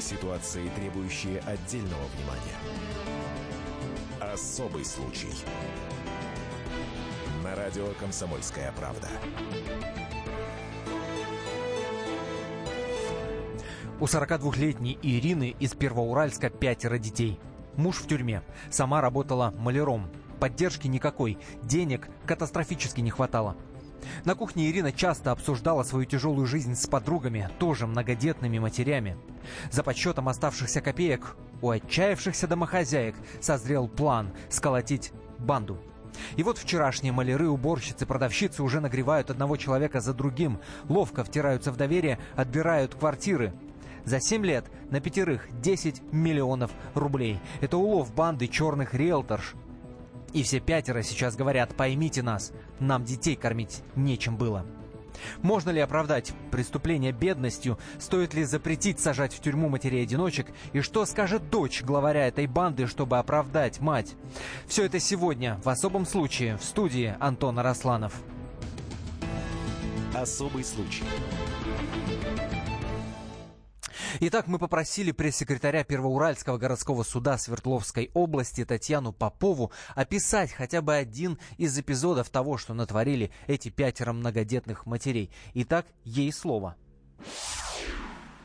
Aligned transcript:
Ситуации, 0.00 0.70
требующие 0.76 1.40
отдельного 1.40 2.02
внимания. 2.16 2.56
Особый 4.32 4.84
случай. 4.84 5.28
На 7.44 7.54
радио 7.54 7.86
«Комсомольская 8.00 8.72
правда». 8.72 9.08
У 14.00 14.04
42-летней 14.04 14.98
Ирины 15.02 15.54
из 15.60 15.74
Первоуральска 15.74 16.48
пятеро 16.48 16.96
детей. 16.96 17.38
Муж 17.76 17.96
в 17.96 18.08
тюрьме. 18.08 18.42
Сама 18.70 19.02
работала 19.02 19.54
маляром. 19.58 20.10
Поддержки 20.40 20.88
никакой. 20.88 21.36
Денег 21.62 22.08
катастрофически 22.24 23.02
не 23.02 23.10
хватало. 23.10 23.54
На 24.24 24.34
кухне 24.34 24.70
Ирина 24.70 24.92
часто 24.92 25.30
обсуждала 25.30 25.82
свою 25.82 26.06
тяжелую 26.06 26.46
жизнь 26.46 26.74
с 26.74 26.86
подругами, 26.86 27.50
тоже 27.58 27.86
многодетными 27.86 28.58
матерями. 28.58 29.18
За 29.70 29.82
подсчетом 29.82 30.28
оставшихся 30.28 30.80
копеек 30.80 31.36
у 31.62 31.70
отчаявшихся 31.70 32.46
домохозяек 32.46 33.14
созрел 33.40 33.88
план 33.88 34.30
сколотить 34.48 35.12
банду. 35.38 35.78
И 36.36 36.42
вот 36.42 36.58
вчерашние 36.58 37.12
маляры, 37.12 37.48
уборщицы, 37.48 38.06
продавщицы 38.06 38.62
уже 38.62 38.80
нагревают 38.80 39.30
одного 39.30 39.56
человека 39.56 40.00
за 40.00 40.14
другим, 40.14 40.60
ловко 40.88 41.24
втираются 41.24 41.72
в 41.72 41.76
доверие, 41.76 42.18
отбирают 42.36 42.94
квартиры. 42.94 43.52
За 44.04 44.20
7 44.20 44.44
лет 44.44 44.64
на 44.90 45.00
пятерых 45.00 45.48
10 45.60 46.12
миллионов 46.12 46.70
рублей. 46.94 47.38
Это 47.60 47.76
улов 47.76 48.14
банды 48.14 48.48
черных 48.48 48.94
риэлторш. 48.94 49.54
И 50.32 50.42
все 50.42 50.60
пятеро 50.60 51.02
сейчас 51.02 51.36
говорят, 51.36 51.74
поймите 51.74 52.22
нас, 52.22 52.52
нам 52.78 53.04
детей 53.04 53.36
кормить 53.36 53.82
нечем 53.96 54.36
было. 54.36 54.64
Можно 55.42 55.70
ли 55.70 55.80
оправдать 55.80 56.32
преступление 56.50 57.12
бедностью? 57.12 57.78
Стоит 57.98 58.34
ли 58.34 58.44
запретить 58.44 59.00
сажать 59.00 59.34
в 59.34 59.40
тюрьму 59.40 59.68
матерей-одиночек? 59.68 60.48
И 60.72 60.80
что 60.80 61.04
скажет 61.06 61.50
дочь 61.50 61.82
главаря 61.82 62.28
этой 62.28 62.46
банды, 62.46 62.86
чтобы 62.86 63.18
оправдать 63.18 63.80
мать? 63.80 64.14
Все 64.66 64.84
это 64.84 65.00
сегодня, 65.00 65.60
в 65.64 65.68
особом 65.68 66.06
случае, 66.06 66.56
в 66.56 66.64
студии 66.64 67.14
Антона 67.20 67.62
Росланов. 67.62 68.14
Особый 70.14 70.64
случай. 70.64 71.04
Итак, 74.18 74.48
мы 74.48 74.58
попросили 74.58 75.12
пресс-секретаря 75.12 75.84
Первоуральского 75.84 76.58
городского 76.58 77.04
суда 77.04 77.38
Свердловской 77.38 78.10
области 78.12 78.64
Татьяну 78.64 79.12
Попову 79.12 79.70
описать 79.94 80.52
хотя 80.52 80.82
бы 80.82 80.94
один 80.94 81.38
из 81.58 81.78
эпизодов 81.78 82.28
того, 82.28 82.56
что 82.56 82.74
натворили 82.74 83.30
эти 83.46 83.68
пятеро 83.68 84.12
многодетных 84.12 84.86
матерей. 84.86 85.30
Итак, 85.54 85.86
ей 86.04 86.32
слово. 86.32 86.76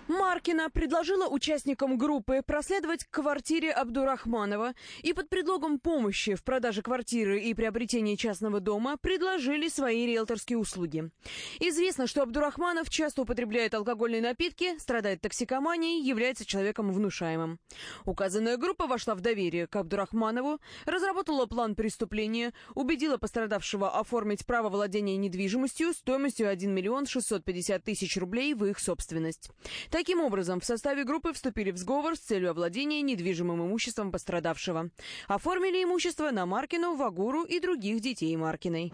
Маркина 0.07 0.69
предложила 0.69 1.27
участникам 1.27 1.97
группы 1.97 2.43
проследовать 2.45 3.05
к 3.05 3.09
квартире 3.09 3.71
Абдурахманова 3.71 4.75
и 5.01 5.13
под 5.13 5.29
предлогом 5.29 5.79
помощи 5.79 6.35
в 6.35 6.43
продаже 6.43 6.83
квартиры 6.83 7.41
и 7.41 7.55
приобретении 7.55 8.15
частного 8.15 8.59
дома 8.59 8.97
предложили 8.97 9.67
свои 9.67 10.05
риэлторские 10.05 10.59
услуги. 10.59 11.09
Известно, 11.59 12.05
что 12.05 12.21
Абдурахманов 12.21 12.89
часто 12.89 13.23
употребляет 13.23 13.73
алкогольные 13.73 14.21
напитки, 14.21 14.77
страдает 14.77 15.21
токсикоманией, 15.21 16.05
является 16.05 16.45
человеком 16.45 16.91
внушаемым. 16.91 17.59
Указанная 18.05 18.57
группа 18.57 18.85
вошла 18.85 19.15
в 19.15 19.21
доверие 19.21 19.65
к 19.65 19.75
Абдурахманову, 19.75 20.59
разработала 20.85 21.47
план 21.47 21.73
преступления, 21.73 22.53
убедила 22.75 23.17
пострадавшего 23.17 23.97
оформить 23.97 24.45
право 24.45 24.69
владения 24.69 25.17
недвижимостью 25.17 25.93
стоимостью 25.93 26.47
1 26.47 26.71
миллион 26.71 27.07
650 27.07 27.83
тысяч 27.83 28.17
рублей 28.17 28.53
в 28.53 28.65
их 28.65 28.77
собственность. 28.77 29.49
Таким 29.95 30.19
образом, 30.19 30.59
в 30.59 30.65
составе 30.65 31.05
группы 31.05 31.31
вступили 31.31 31.71
в 31.71 31.77
сговор 31.77 32.17
с 32.17 32.19
целью 32.19 32.49
овладения 32.49 33.01
недвижимым 33.01 33.65
имуществом 33.65 34.11
пострадавшего. 34.11 34.89
Оформили 35.29 35.85
имущество 35.85 36.31
на 36.31 36.45
Маркину, 36.45 36.97
Вагуру 36.97 37.45
и 37.45 37.61
других 37.61 38.01
детей 38.01 38.35
Маркиной. 38.35 38.91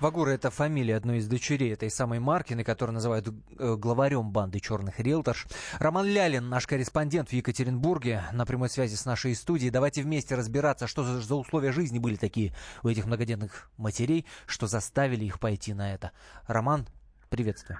Вагура– 0.00 0.30
это 0.32 0.50
фамилия 0.50 0.96
одной 0.96 1.18
из 1.18 1.28
дочерей 1.28 1.72
этой 1.72 1.88
самой 1.88 2.18
Маркины, 2.18 2.64
которую 2.64 2.94
называют 2.94 3.28
э, 3.28 3.76
главарем 3.76 4.32
банды 4.32 4.58
черных 4.58 4.98
риэлторш. 4.98 5.46
Роман 5.78 6.06
Лялин, 6.06 6.48
наш 6.48 6.66
корреспондент 6.66 7.28
в 7.28 7.32
Екатеринбурге, 7.32 8.24
на 8.32 8.44
прямой 8.44 8.70
связи 8.70 8.96
с 8.96 9.04
нашей 9.04 9.36
студией. 9.36 9.70
Давайте 9.70 10.02
вместе 10.02 10.34
разбираться, 10.34 10.88
что 10.88 11.04
за, 11.04 11.34
условия 11.36 11.70
жизни 11.70 12.00
были 12.00 12.16
такие 12.16 12.52
у 12.82 12.88
этих 12.88 13.06
многодетных 13.06 13.70
матерей, 13.76 14.26
что 14.48 14.66
заставили 14.66 15.24
их 15.24 15.38
пойти 15.38 15.74
на 15.74 15.94
это. 15.94 16.10
Роман, 16.48 16.88
приветствую. 17.30 17.78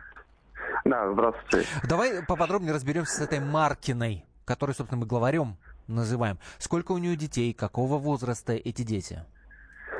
Да, 0.86 1.12
здравствуйте. 1.12 1.66
Давай 1.88 2.24
поподробнее 2.24 2.72
разберемся 2.72 3.16
с 3.16 3.20
этой 3.20 3.40
Маркиной, 3.40 4.24
которую, 4.44 4.76
собственно, 4.76 5.00
мы 5.00 5.06
главарем 5.06 5.56
называем. 5.88 6.38
Сколько 6.58 6.92
у 6.92 6.98
нее 6.98 7.16
детей, 7.16 7.52
какого 7.52 7.98
возраста 7.98 8.52
эти 8.52 8.82
дети? 8.82 9.24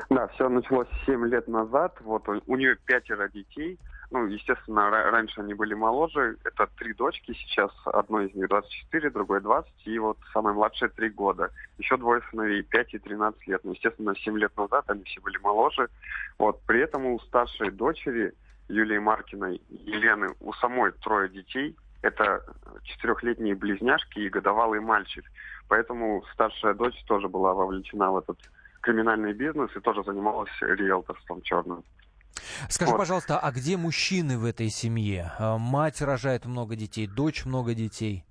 Да, 0.09 0.27
все 0.29 0.47
началось 0.47 0.87
7 1.05 1.25
лет 1.27 1.47
назад. 1.49 1.97
Вот 1.99 2.29
у, 2.29 2.41
у 2.47 2.55
нее 2.55 2.77
пятеро 2.85 3.27
детей. 3.27 3.77
Ну, 4.11 4.27
естественно, 4.27 4.89
раньше 4.89 5.41
они 5.41 5.53
были 5.53 5.73
моложе. 5.73 6.37
Это 6.45 6.69
три 6.77 6.93
дочки 6.93 7.33
сейчас. 7.33 7.71
Одной 7.83 8.27
из 8.27 8.35
них 8.35 8.47
24, 8.47 9.09
другой 9.09 9.41
20. 9.41 9.69
И 9.87 9.99
вот 9.99 10.17
самая 10.31 10.53
младшая 10.53 10.89
3 10.89 11.09
года. 11.09 11.51
Еще 11.77 11.97
двое 11.97 12.21
сыновей 12.31 12.63
5 12.63 12.93
и 12.93 12.99
13 12.99 13.47
лет. 13.47 13.61
Ну, 13.65 13.73
естественно, 13.73 14.15
7 14.15 14.37
лет 14.37 14.55
назад 14.55 14.85
они 14.87 15.03
все 15.03 15.19
были 15.19 15.37
моложе. 15.39 15.89
Вот. 16.39 16.61
При 16.61 16.79
этом 16.79 17.05
у 17.07 17.19
старшей 17.19 17.71
дочери 17.71 18.33
Юлии 18.69 18.97
Маркиной 18.97 19.61
Елены, 19.69 20.29
у 20.39 20.53
самой 20.53 20.91
трое 20.91 21.29
детей. 21.29 21.75
Это 22.01 22.43
четырехлетние 22.83 23.55
близняшки 23.55 24.19
и 24.19 24.29
годовалый 24.29 24.79
мальчик. 24.79 25.25
Поэтому 25.67 26.23
старшая 26.33 26.73
дочь 26.73 27.01
тоже 27.07 27.27
была 27.27 27.53
вовлечена 27.53 28.11
в 28.11 28.17
этот 28.17 28.37
криминальный 28.81 29.33
бизнес 29.33 29.69
и 29.75 29.79
тоже 29.79 30.03
занималась 30.03 30.51
риэлторством 30.61 31.41
черным. 31.41 31.83
Скажи, 32.69 32.91
вот. 32.91 32.97
пожалуйста, 32.97 33.39
а 33.39 33.51
где 33.51 33.77
мужчины 33.77 34.37
в 34.37 34.45
этой 34.45 34.69
семье? 34.69 35.31
А, 35.39 35.57
мать 35.57 36.01
рожает 36.01 36.45
много 36.45 36.75
детей, 36.75 37.07
дочь 37.07 37.45
много 37.45 37.73
детей. 37.73 38.23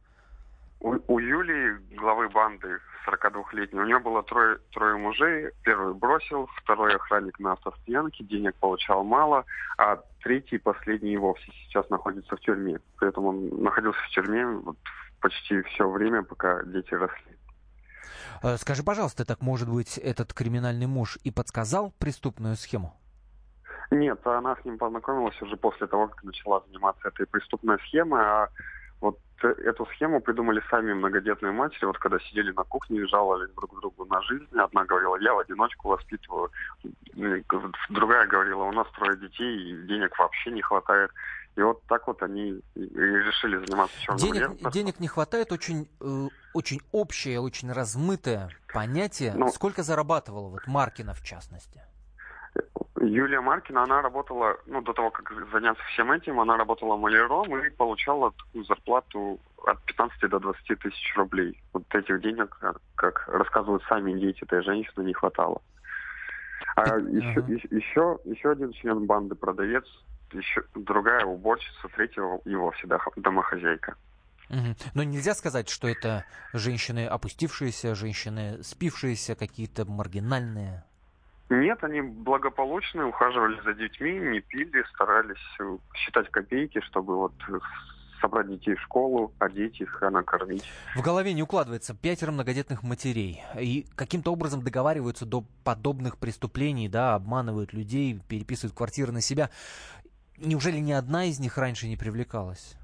У, 0.87 0.95
у 1.09 1.19
Юлии, 1.19 1.97
главы 1.97 2.29
банды, 2.29 2.79
42-летний. 3.05 3.81
У 3.81 3.87
него 3.87 3.99
было 3.99 4.23
трое, 4.23 4.59
трое 4.73 4.97
мужей. 4.97 5.51
Первый 5.65 5.95
бросил, 5.95 6.49
второй 6.63 6.95
охранник 6.95 7.41
на 7.41 7.55
автостоянке, 7.55 8.23
денег 8.23 8.55
получал 8.55 9.03
мало, 9.03 9.45
а 9.79 9.97
третий, 10.23 10.59
последний 10.59 11.17
вовсе 11.17 11.51
сейчас 11.65 11.91
находится 11.91 12.37
в 12.37 12.41
тюрьме. 12.41 12.79
Поэтому 13.01 13.31
он 13.31 13.65
находился 13.65 13.99
в 13.99 14.11
тюрьме 14.11 14.47
вот 14.47 14.77
почти 15.21 15.61
все 15.63 15.91
время, 15.91 16.23
пока 16.23 16.63
дети 16.63 16.95
росли. 16.95 17.37
Э, 18.45 18.57
скажи, 18.57 18.85
пожалуйста, 18.85 19.25
так 19.25 19.41
может 19.41 19.69
быть 19.69 19.99
этот 19.99 20.33
криминальный 20.33 20.87
муж 20.87 21.19
и 21.25 21.33
подсказал 21.33 21.95
преступную 21.99 22.55
схему? 22.55 22.95
Нет, 23.91 24.25
она 24.25 24.55
с 24.55 24.65
ним 24.65 24.79
познакомилась 24.79 25.41
уже 25.43 25.57
после 25.57 25.89
того, 25.89 26.07
как 26.07 26.23
начала 26.23 26.63
заниматься 26.69 27.09
этой 27.09 27.27
преступной 27.27 27.79
схемой, 27.81 28.23
а 28.23 28.49
вот 29.01 29.19
э, 29.43 29.49
эту 29.49 29.87
схему 29.87 30.21
придумали 30.21 30.63
сами 30.71 30.93
многодетные 30.93 31.53
матери, 31.53 31.85
вот 31.85 31.99
когда 31.99 32.19
сидели 32.21 32.53
на 32.53 32.65
кухне 32.65 33.01
и 33.01 33.07
жаловались 33.07 33.51
друг 33.55 33.79
другу 33.81 34.05
на 34.07 34.21
жизнь. 34.23 34.47
Одна 34.57 34.85
говорила, 34.85 35.17
я 35.17 35.35
в 35.35 35.39
одиночку 35.39 35.89
воспитываю. 35.89 36.51
Другая 37.91 38.27
говорила, 38.27 38.65
у 38.65 38.73
нас 38.73 38.87
трое 38.97 39.17
детей, 39.17 39.71
и 39.71 39.87
денег 39.87 40.19
вообще 40.19 40.51
не 40.51 40.63
хватает. 40.63 41.11
И 41.57 41.63
вот 41.63 41.83
так 41.87 42.07
вот 42.07 42.23
они 42.23 42.61
и 42.75 42.81
решили 42.81 43.57
заниматься 43.65 43.99
черным 44.01 44.19
денег, 44.19 44.71
денег 44.73 45.01
не 45.01 45.09
хватает, 45.09 45.53
очень, 45.53 45.89
э, 46.01 46.29
очень 46.53 46.81
общее, 46.93 47.41
очень 47.41 47.73
размытое 47.73 48.51
понятие. 48.73 49.33
Ну, 49.35 49.49
Сколько 49.49 49.83
зарабатывала 49.83 50.49
вот 50.49 50.67
Маркина 50.67 51.15
в 51.15 51.23
частности? 51.23 51.83
Юлия 53.01 53.41
Маркина, 53.41 53.83
она 53.83 54.03
работала, 54.03 54.57
ну, 54.67 54.81
до 54.83 54.93
того, 54.93 55.11
как 55.11 55.33
заняться 55.53 55.83
всем 55.93 56.13
этим, 56.13 56.41
она 56.41 56.57
работала 56.57 56.97
маляром 56.97 57.57
и 57.59 57.71
получала 57.71 58.33
такую 58.33 58.65
зарплату 58.65 59.39
от 59.67 59.83
15 59.85 60.31
до 60.31 60.39
20 60.39 60.79
тысяч 60.79 61.17
рублей. 61.17 61.61
Вот 61.73 61.83
этих 61.95 62.21
денег, 62.21 62.59
как 62.95 63.29
рассказывают 63.29 63.83
сами 63.89 64.19
дети 64.19 64.43
этой 64.45 64.63
женщины, 64.63 65.05
не 65.05 65.13
хватало. 65.13 65.61
А 66.77 66.99
еще, 66.99 67.41
еще, 67.71 68.19
еще 68.25 68.51
один 68.51 68.73
член 68.73 69.07
банды, 69.07 69.35
продавец, 69.35 69.85
еще 70.33 70.63
другая 70.75 71.25
уборщица, 71.25 71.89
третьего 71.95 72.41
его 72.45 72.71
всегда 72.73 72.99
домохозяйка. 73.17 73.97
Угу. 74.49 74.77
Но 74.95 75.03
нельзя 75.03 75.35
сказать, 75.35 75.69
что 75.69 75.89
это 75.89 76.25
женщины 76.53 77.07
опустившиеся, 77.07 77.95
женщины 77.95 78.63
спившиеся, 78.63 79.35
какие-то 79.35 79.85
маргинальные. 79.85 80.85
Нет, 81.49 81.83
они 81.85 82.01
благополучные, 82.01 83.07
ухаживали 83.07 83.61
за 83.63 83.75
детьми, 83.75 84.19
не 84.19 84.41
пили, 84.41 84.83
старались 84.95 85.37
э, 85.61 85.79
считать 85.95 86.29
копейки, 86.31 86.81
чтобы 86.81 87.17
вот 87.17 87.35
собрать 88.21 88.49
детей 88.49 88.75
в 88.75 88.81
школу, 88.81 89.33
одеть 89.39 89.81
их, 89.81 90.03
а 90.03 90.11
накормить. 90.11 90.65
В 90.97 91.03
голове 91.03 91.33
не 91.35 91.43
укладывается 91.43 91.95
пятеро 91.95 92.33
многодетных 92.33 92.83
матерей. 92.83 93.43
И 93.61 93.87
каким-то 93.95 94.33
образом 94.33 94.63
договариваются 94.63 95.27
до 95.27 95.45
подобных 95.65 96.19
преступлений, 96.19 96.89
да, 96.89 97.15
обманывают 97.15 97.73
людей, 97.73 98.21
переписывают 98.29 98.77
квартиры 98.77 99.13
на 99.13 99.21
себя. 99.21 99.51
Неужели 100.39 100.79
ни 100.79 100.93
одна 100.93 101.27
из 101.27 101.39
них 101.39 101.57
раньше 101.59 101.89
не 101.89 101.97
привлекалась? 101.97 102.75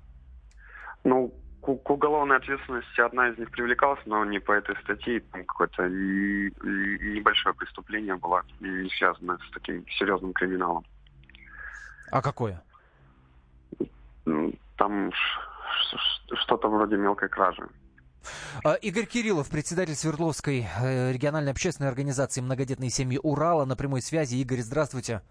Ну, 1.05 1.35
к, 1.63 1.91
уголовной 1.91 2.37
ответственности 2.37 3.01
одна 3.01 3.29
из 3.29 3.39
них 3.39 3.51
привлекалась, 3.51 4.01
но 4.05 4.25
не 4.25 4.41
по 4.41 4.53
этой 4.53 4.77
статье, 4.83 5.21
там 5.21 5.45
какое-то 5.45 5.89
небольшое 5.89 7.55
преступление 7.55 8.17
было, 8.17 8.43
не 8.61 8.91
связанное 8.91 9.39
с 9.39 9.51
таким 9.53 9.87
серьезным 9.89 10.33
криминалом. 10.33 10.85
А 12.11 12.21
какое? 12.21 12.63
Там 14.77 15.13
что-то 16.45 16.69
вроде 16.69 16.97
мелкой 16.97 17.29
кражи. 17.29 17.63
А, 18.65 18.75
Игорь 18.75 19.07
Кириллов, 19.07 19.49
председатель 19.49 19.95
Свердловской 19.95 20.67
э, 20.81 21.13
региональной 21.13 21.53
общественной 21.53 21.89
организации 21.89 22.41
«Многодетные 22.41 22.91
семьи 22.91 23.19
Урала» 23.23 23.65
на 23.65 23.77
прямой 23.77 24.03
связи. 24.03 24.37
Игорь, 24.37 24.61
здравствуйте. 24.61 25.23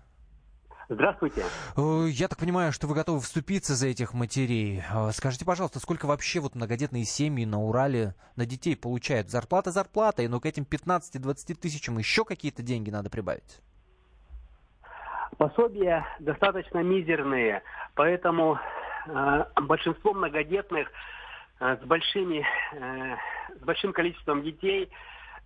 Здравствуйте. 0.91 1.43
Э, 1.77 2.05
я 2.09 2.27
так 2.27 2.37
понимаю, 2.37 2.73
что 2.73 2.85
вы 2.85 2.95
готовы 2.95 3.21
вступиться 3.21 3.75
за 3.75 3.87
этих 3.87 4.13
матерей. 4.13 4.83
Э, 4.93 5.11
скажите, 5.13 5.45
пожалуйста, 5.45 5.79
сколько 5.79 6.05
вообще 6.05 6.41
вот 6.41 6.53
многодетные 6.53 7.05
семьи 7.05 7.45
на 7.45 7.61
Урале 7.61 8.13
на 8.35 8.45
детей 8.45 8.75
получают? 8.75 9.29
Зарплата 9.29 9.71
зарплатой, 9.71 10.27
но 10.27 10.41
к 10.41 10.45
этим 10.45 10.63
15-20 10.63 11.55
тысячам 11.55 11.97
еще 11.97 12.25
какие-то 12.25 12.61
деньги 12.61 12.89
надо 12.89 13.09
прибавить? 13.09 13.61
Пособия 15.37 16.05
достаточно 16.19 16.79
мизерные, 16.79 17.63
поэтому 17.95 18.59
э, 19.07 19.45
большинство 19.61 20.13
многодетных 20.13 20.91
э, 21.61 21.77
с, 21.81 21.85
большими, 21.85 22.45
э, 22.73 23.15
с 23.61 23.63
большим 23.63 23.93
количеством 23.93 24.43
детей 24.43 24.89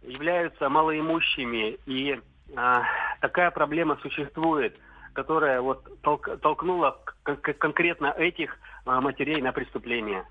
являются 0.02 0.70
малоимущими. 0.70 1.78
И 1.86 2.20
э, 2.50 2.82
такая 3.22 3.52
проблема 3.52 4.00
существует– 4.02 4.76
которая 5.16 5.62
вот 5.62 6.02
толк, 6.02 6.30
толкнула 6.42 7.00
конкретно 7.24 8.08
этих 8.08 8.56
а, 8.86 9.02
матерей 9.02 9.42
на 9.42 9.52
преступление. 9.52 10.26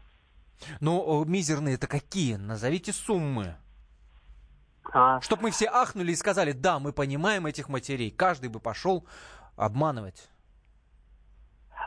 Ну, 0.81 1.25
мизерные 1.25 1.75
это 1.75 1.89
какие? 1.89 2.37
Назовите 2.37 2.93
суммы. 2.93 3.57
А... 4.93 5.21
Чтоб 5.23 5.41
мы 5.41 5.51
все 5.51 5.67
ахнули 5.67 6.13
и 6.13 6.17
сказали, 6.17 6.53
да, 6.53 6.79
мы 6.79 6.93
понимаем 6.93 7.47
этих 7.47 7.69
матерей. 7.69 8.11
Каждый 8.11 8.51
бы 8.51 8.61
пошел 8.61 9.05
обманывать. 9.57 10.29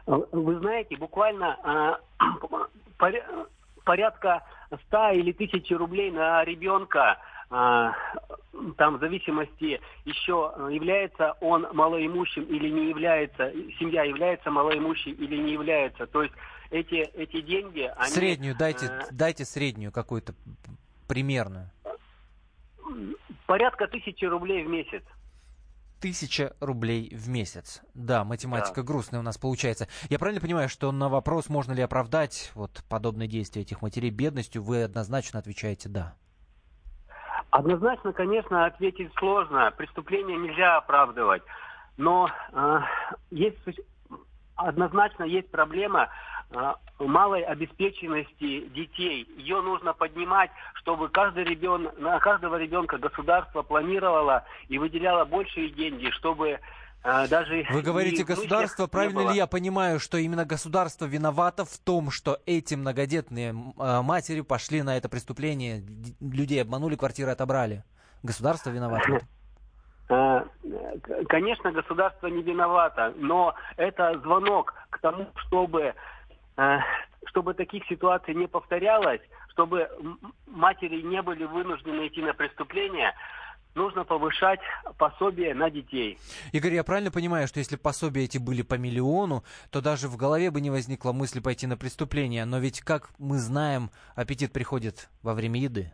Вы 0.06 0.60
знаете, 0.60 0.98
буквально 0.98 1.58
а, 1.64 2.00
порядка 3.86 4.44
100 4.88 5.12
или 5.12 5.32
тысячи 5.32 5.74
рублей 5.74 6.12
на 6.12 6.44
ребенка 6.44 7.12
а, 7.12 7.18
там 7.50 8.98
в 8.98 9.00
зависимости 9.00 9.80
еще 10.06 10.54
э, 10.56 10.70
является 10.74 11.34
он 11.42 11.68
малоимущим 11.74 12.44
или 12.44 12.70
не 12.70 12.90
является, 12.90 13.52
семья 13.80 14.04
является 14.04 14.52
малоимущей 14.52 15.12
или 15.12 15.38
не 15.38 15.54
является. 15.54 16.08
То 16.08 16.24
есть 16.24 16.34
эти, 16.70 16.96
эти 16.96 17.42
деньги... 17.42 17.92
Они, 17.96 18.12
среднюю 18.12 18.56
дайте, 18.58 18.88
э, 18.88 19.02
дайте 19.12 19.46
среднюю 19.46 19.92
какую-то 19.92 20.34
примерную. 21.08 21.72
Порядка 23.46 23.88
тысячи 23.88 24.26
рублей 24.26 24.66
в 24.66 24.70
месяц. 24.70 25.04
Тысяча 26.02 26.56
рублей 26.60 27.10
в 27.16 27.30
месяц. 27.30 27.82
Да, 27.94 28.24
математика 28.24 28.82
да. 28.82 28.84
грустная 28.84 29.20
у 29.20 29.24
нас 29.24 29.38
получается. 29.38 29.88
Я 30.10 30.20
правильно 30.20 30.42
понимаю, 30.42 30.70
что 30.70 30.92
на 30.92 31.10
вопрос, 31.10 31.50
можно 31.50 31.72
ли 31.72 31.82
оправдать 31.82 32.52
вот 32.56 32.84
подобные 32.90 33.28
действия 33.28 33.62
этих 33.64 33.82
матерей 33.82 34.10
бедностью, 34.10 34.62
вы 34.62 34.84
однозначно 34.84 35.40
отвечаете 35.40 35.90
«да». 35.90 36.16
Однозначно, 37.58 38.14
конечно, 38.14 38.68
ответить 38.68 39.12
сложно. 39.18 39.74
Преступление 39.76 40.38
нельзя 40.38 40.78
оправдывать. 40.78 41.42
Но 41.98 42.30
э, 42.54 42.80
есть 43.32 43.58
однозначно 44.56 45.24
есть 45.24 45.50
проблема 45.50 46.10
э, 46.52 46.74
малой 47.00 47.42
обеспеченности 47.42 48.68
детей. 48.68 49.28
Ее 49.38 49.62
нужно 49.62 49.94
поднимать, 49.94 50.52
чтобы 50.76 51.10
каждый 51.10 51.46
ребенок, 51.46 51.98
на 51.98 52.20
каждого 52.20 52.58
ребенка 52.58 53.00
государство 53.00 53.64
планировало 53.64 54.46
и 54.68 54.78
выделяло 54.78 55.26
большие 55.26 55.70
деньги, 55.70 56.12
чтобы 56.12 56.60
даже 57.30 57.66
Вы 57.70 57.82
говорите 57.82 58.26
государство, 58.26 58.88
правильно 58.88 59.32
ли 59.32 59.38
я 59.38 59.48
понимаю, 59.48 60.00
что 60.00 60.18
именно 60.18 60.44
государство 60.44 61.06
виновато 61.06 61.64
в 61.64 61.78
том, 61.78 62.12
что 62.12 62.40
эти 62.46 62.76
многодетные 62.76 63.56
а, 63.78 64.02
матери 64.02 64.42
пошли 64.42 64.82
на 64.82 64.98
это 64.98 65.08
преступление, 65.08 65.84
людей 66.20 66.62
обманули, 66.62 66.96
квартиры 66.96 67.32
отобрали? 67.32 67.84
Государство 68.24 68.72
виновато? 68.72 69.22
А, 70.10 70.46
конечно, 71.30 71.72
государство 71.72 72.28
не 72.28 72.42
виновато, 72.42 73.14
но 73.16 73.56
это 73.78 74.20
звонок 74.20 74.74
к 74.90 75.00
тому, 75.00 75.28
чтобы, 75.48 75.94
чтобы 77.26 77.54
таких 77.54 77.86
ситуаций 77.88 78.34
не 78.34 78.48
повторялось, 78.48 79.22
чтобы 79.52 79.90
матери 80.46 81.02
не 81.02 81.22
были 81.22 81.46
вынуждены 81.46 82.08
идти 82.08 82.22
на 82.22 82.34
преступление 82.34 83.14
нужно 83.78 84.04
повышать 84.04 84.60
пособие 84.98 85.54
на 85.54 85.70
детей. 85.70 86.18
Игорь, 86.52 86.74
я 86.74 86.84
правильно 86.84 87.12
понимаю, 87.12 87.48
что 87.48 87.60
если 87.60 87.78
пособия 87.78 88.24
эти 88.24 88.38
были 88.38 88.64
по 88.64 88.74
миллиону, 88.74 89.44
то 89.72 89.80
даже 89.82 90.10
в 90.10 90.18
голове 90.18 90.52
бы 90.52 90.60
не 90.60 90.70
возникла 90.70 91.14
мысль 91.14 91.42
пойти 91.42 91.68
на 91.68 91.78
преступление. 91.78 92.44
Но 92.46 92.60
ведь, 92.60 92.82
как 92.82 93.10
мы 93.18 93.38
знаем, 93.38 93.92
аппетит 94.16 94.52
приходит 94.52 95.10
во 95.22 95.34
время 95.34 95.62
еды. 95.62 95.94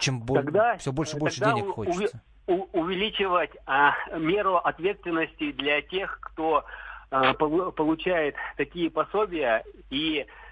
Чем 0.00 0.26
тогда, 0.26 0.76
все 0.78 0.92
больше 0.92 1.18
и 1.18 1.20
больше 1.20 1.44
денег 1.44 1.74
хочется. 1.74 2.22
У, 2.46 2.66
увеличивать 2.72 3.50
а, 3.66 3.92
меру 4.18 4.56
ответственности 4.56 5.52
для 5.52 5.82
тех, 5.82 6.18
кто 6.20 6.64
а, 7.10 7.34
получает 7.34 8.34
такие 8.56 8.90
пособия 8.90 9.62
и 9.90 10.26
Э, 10.26 10.49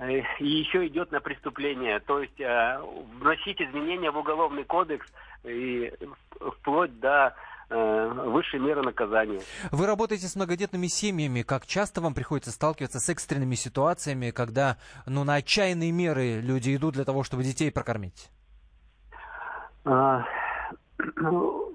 и 0.00 0.44
еще 0.44 0.86
идет 0.86 1.12
на 1.12 1.20
преступление. 1.20 2.00
То 2.00 2.20
есть 2.20 2.40
э, 2.40 2.80
вносить 3.20 3.60
изменения 3.60 4.10
в 4.10 4.18
уголовный 4.18 4.64
кодекс 4.64 5.06
и 5.44 5.92
вплоть 6.40 6.98
до 6.98 7.34
э, 7.70 8.12
высшей 8.26 8.60
меры 8.60 8.82
наказания. 8.82 9.40
Вы 9.70 9.86
работаете 9.86 10.26
с 10.26 10.36
многодетными 10.36 10.86
семьями. 10.86 11.42
Как 11.42 11.66
часто 11.66 12.00
вам 12.00 12.14
приходится 12.14 12.50
сталкиваться 12.50 13.00
с 13.00 13.08
экстренными 13.08 13.54
ситуациями, 13.54 14.30
когда 14.30 14.76
ну, 15.06 15.24
на 15.24 15.34
отчаянные 15.34 15.92
меры 15.92 16.40
люди 16.40 16.74
идут 16.74 16.94
для 16.94 17.04
того, 17.04 17.22
чтобы 17.22 17.42
детей 17.42 17.70
прокормить? 17.70 18.30
А, 19.84 20.24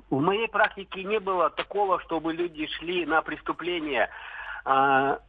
в 0.09 0.21
моей 0.21 0.47
практике 0.47 1.03
не 1.03 1.19
было 1.19 1.49
такого, 1.49 1.99
чтобы 2.01 2.33
люди 2.33 2.67
шли 2.67 3.05
на 3.05 3.21
преступление. 3.21 4.09
А, 4.69 5.21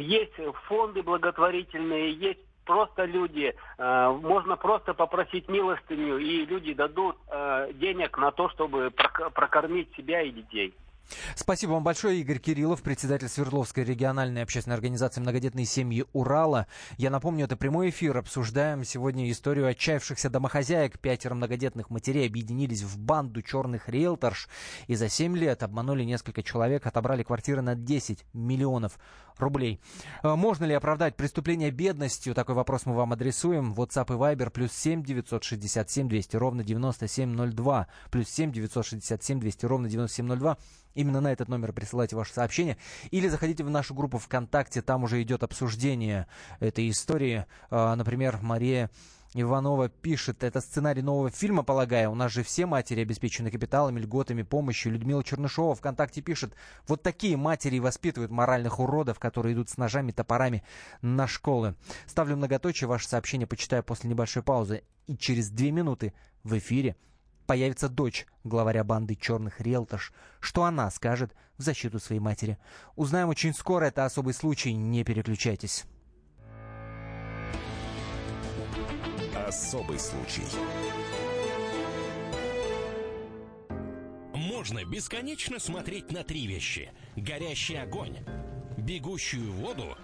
есть 0.00 0.32
фонды 0.66 1.04
благотворительные, 1.04 2.12
есть 2.12 2.40
просто 2.64 3.04
люди, 3.04 3.54
а, 3.78 4.12
можно 4.12 4.56
просто 4.56 4.94
попросить 4.94 5.48
милостыню, 5.48 6.18
и 6.18 6.44
люди 6.44 6.74
дадут 6.74 7.16
а, 7.28 7.72
денег 7.72 8.18
на 8.18 8.32
то, 8.32 8.48
чтобы 8.48 8.92
прокормить 9.32 9.94
себя 9.94 10.22
и 10.22 10.32
детей. 10.32 10.74
Спасибо 11.34 11.72
вам 11.72 11.84
большое, 11.84 12.20
Игорь 12.20 12.38
Кириллов, 12.38 12.82
председатель 12.82 13.28
Свердловской 13.28 13.84
региональной 13.84 14.42
общественной 14.42 14.74
организации 14.74 15.20
«Многодетные 15.20 15.66
семьи 15.66 16.04
Урала». 16.12 16.66
Я 16.96 17.10
напомню, 17.10 17.44
это 17.44 17.56
прямой 17.56 17.90
эфир. 17.90 18.16
Обсуждаем 18.16 18.84
сегодня 18.84 19.30
историю 19.30 19.66
отчаявшихся 19.66 20.30
домохозяек. 20.30 20.98
Пятеро 20.98 21.34
многодетных 21.34 21.90
матерей 21.90 22.26
объединились 22.26 22.82
в 22.82 22.98
банду 22.98 23.42
черных 23.42 23.88
риэлторш 23.88 24.48
и 24.86 24.94
за 24.94 25.08
семь 25.08 25.36
лет 25.36 25.62
обманули 25.62 26.04
несколько 26.04 26.42
человек, 26.42 26.86
отобрали 26.86 27.22
квартиры 27.22 27.62
на 27.62 27.74
10 27.74 28.24
миллионов 28.32 28.98
рублей. 29.40 29.80
Э, 30.22 30.34
можно 30.34 30.64
ли 30.64 30.74
оправдать 30.74 31.16
преступление 31.16 31.70
бедностью? 31.70 32.34
Такой 32.34 32.54
вопрос 32.54 32.86
мы 32.86 32.94
вам 32.94 33.12
адресуем. 33.12 33.72
WhatsApp 33.72 34.14
и 34.14 34.18
Viber 34.18 34.50
плюс 34.50 34.72
7 34.72 35.02
967 35.02 36.08
200 36.08 36.36
ровно 36.36 36.64
9702. 36.64 37.86
Плюс 38.10 38.28
7 38.28 38.52
967 38.52 39.40
200 39.40 39.66
ровно 39.66 39.88
9702. 39.88 40.58
Именно 40.98 41.20
на 41.20 41.32
этот 41.32 41.46
номер 41.48 41.72
присылайте 41.72 42.16
ваше 42.16 42.32
сообщение. 42.32 42.76
Или 43.12 43.28
заходите 43.28 43.62
в 43.62 43.70
нашу 43.70 43.94
группу 43.94 44.18
ВКонтакте, 44.18 44.82
там 44.82 45.04
уже 45.04 45.22
идет 45.22 45.44
обсуждение 45.44 46.26
этой 46.58 46.90
истории. 46.90 47.46
Э, 47.70 47.94
например, 47.94 48.40
Мария 48.42 48.90
Иванова 49.32 49.88
пишет, 49.88 50.42
это 50.42 50.60
сценарий 50.60 51.02
нового 51.02 51.30
фильма, 51.30 51.62
полагаю. 51.62 52.10
У 52.10 52.16
нас 52.16 52.32
же 52.32 52.42
все 52.42 52.66
матери 52.66 53.02
обеспечены 53.02 53.52
капиталами, 53.52 54.00
льготами, 54.00 54.42
помощью. 54.42 54.90
Людмила 54.90 55.22
Чернышова 55.22 55.76
ВКонтакте 55.76 56.20
пишет, 56.20 56.52
вот 56.88 57.00
такие 57.04 57.36
матери 57.36 57.78
воспитывают 57.78 58.32
моральных 58.32 58.80
уродов, 58.80 59.20
которые 59.20 59.54
идут 59.54 59.68
с 59.68 59.76
ножами, 59.76 60.10
топорами 60.10 60.64
на 61.00 61.28
школы. 61.28 61.76
Ставлю 62.08 62.36
многоточие, 62.36 62.88
ваше 62.88 63.06
сообщение 63.06 63.46
почитаю 63.46 63.84
после 63.84 64.10
небольшой 64.10 64.42
паузы. 64.42 64.82
И 65.06 65.16
через 65.16 65.48
две 65.50 65.70
минуты 65.70 66.12
в 66.42 66.58
эфире 66.58 66.96
появится 67.48 67.88
дочь 67.88 68.26
главаря 68.44 68.84
банды 68.84 69.16
черных 69.16 69.60
риэлторш. 69.60 70.12
Что 70.38 70.64
она 70.64 70.90
скажет 70.90 71.34
в 71.56 71.62
защиту 71.62 71.98
своей 71.98 72.20
матери? 72.20 72.58
Узнаем 72.94 73.30
очень 73.30 73.54
скоро, 73.54 73.86
это 73.86 74.04
особый 74.04 74.34
случай, 74.34 74.74
не 74.74 75.02
переключайтесь. 75.02 75.86
Особый 79.34 79.98
случай. 79.98 80.42
Можно 84.34 84.84
бесконечно 84.84 85.58
смотреть 85.58 86.12
на 86.12 86.24
три 86.24 86.46
вещи. 86.46 86.92
Горящий 87.16 87.76
огонь, 87.76 88.18
бегущую 88.76 89.50
воду 89.52 89.96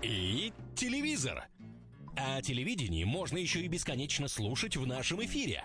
и 0.00 0.52
телевизор. 0.76 1.44
А 2.16 2.40
телевидение 2.40 3.04
можно 3.04 3.36
еще 3.36 3.62
и 3.62 3.66
бесконечно 3.66 4.28
слушать 4.28 4.76
в 4.76 4.86
нашем 4.86 5.24
эфире. 5.24 5.64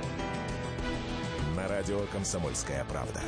На 1.61 1.67
радио 1.67 1.99
«Комсомольская 2.11 2.83
правда». 2.85 3.21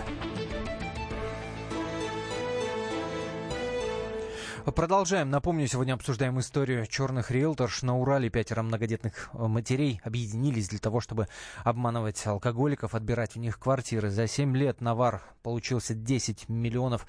Продолжаем. 4.75 5.29
Напомню, 5.29 5.67
сегодня 5.67 5.93
обсуждаем 5.93 6.39
историю 6.39 6.87
черных 6.87 7.29
риэлторш. 7.29 7.83
На 7.83 7.95
Урале 7.99 8.29
пятеро 8.29 8.63
многодетных 8.63 9.29
э, 9.33 9.45
матерей 9.45 9.99
объединились 10.03 10.69
для 10.69 10.79
того, 10.79 11.01
чтобы 11.01 11.27
обманывать 11.63 12.25
алкоголиков, 12.25 12.95
отбирать 12.95 13.35
у 13.35 13.39
них 13.39 13.59
квартиры. 13.59 14.09
За 14.09 14.25
7 14.25 14.55
лет 14.55 14.79
навар 14.81 15.21
получился 15.43 15.93
10 15.93 16.47
миллионов 16.47 17.05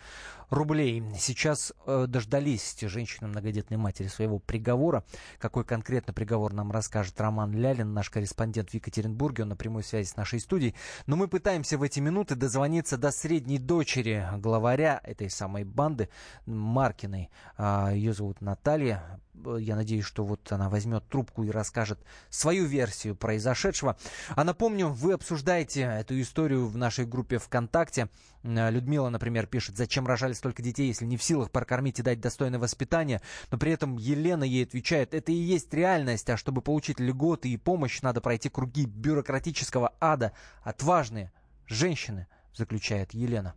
рублей. 0.54 1.02
Сейчас 1.18 1.73
э, 1.87 2.06
дождались 2.08 2.76
женщины, 2.80 3.28
многодетные 3.28 3.78
матери, 3.78 4.08
своего 4.08 4.38
приговора. 4.38 5.04
Какой 5.38 5.64
конкретно 5.64 6.12
приговор 6.12 6.52
нам 6.52 6.73
расскажет 6.73 7.20
Роман 7.20 7.52
Лялин, 7.52 7.92
наш 7.92 8.11
корреспондент 8.11 8.70
в 8.70 8.75
Екатеринбурге. 8.75 9.42
Он 9.42 9.50
на 9.50 9.56
прямой 9.56 9.84
связи 9.84 10.08
с 10.08 10.16
нашей 10.16 10.40
студией. 10.40 10.75
Но 11.06 11.16
мы 11.16 11.28
пытаемся 11.28 11.78
в 11.78 11.82
эти 11.82 12.00
минуты 12.00 12.34
дозвониться 12.34 12.96
до 12.96 13.11
средней 13.11 13.58
дочери 13.58 14.26
главаря 14.38 15.00
этой 15.02 15.30
самой 15.30 15.64
банды 15.64 16.08
Маркиной. 16.46 17.30
А, 17.56 17.90
Ее 17.92 18.12
зовут 18.14 18.40
Наталья. 18.40 19.20
Я 19.58 19.76
надеюсь, 19.76 20.04
что 20.04 20.25
вот 20.25 20.50
она 20.52 20.68
возьмет 20.68 21.06
трубку 21.08 21.42
и 21.42 21.50
расскажет 21.50 21.99
свою 22.30 22.66
версию 22.66 23.16
произошедшего. 23.16 23.96
А 24.30 24.44
напомню, 24.44 24.88
вы 24.88 25.12
обсуждаете 25.14 25.82
эту 25.82 26.20
историю 26.20 26.68
в 26.68 26.76
нашей 26.76 27.04
группе 27.04 27.38
ВКонтакте. 27.38 28.08
Людмила, 28.44 29.08
например, 29.08 29.46
пишет, 29.46 29.76
зачем 29.76 30.06
рожали 30.06 30.34
столько 30.34 30.62
детей, 30.62 30.86
если 30.86 31.06
не 31.06 31.16
в 31.16 31.22
силах 31.22 31.50
прокормить 31.50 31.98
и 31.98 32.02
дать 32.02 32.20
достойное 32.20 32.58
воспитание. 32.58 33.22
Но 33.50 33.58
при 33.58 33.72
этом 33.72 33.96
Елена 33.96 34.44
ей 34.44 34.64
отвечает, 34.64 35.14
это 35.14 35.32
и 35.32 35.34
есть 35.34 35.72
реальность, 35.72 36.28
а 36.28 36.36
чтобы 36.36 36.60
получить 36.60 37.00
льготы 37.00 37.48
и 37.48 37.56
помощь, 37.56 38.02
надо 38.02 38.20
пройти 38.20 38.50
круги 38.50 38.84
бюрократического 38.84 39.94
ада. 39.98 40.32
Отважные 40.62 41.32
женщины, 41.66 42.26
заключает 42.54 43.14
Елена. 43.14 43.54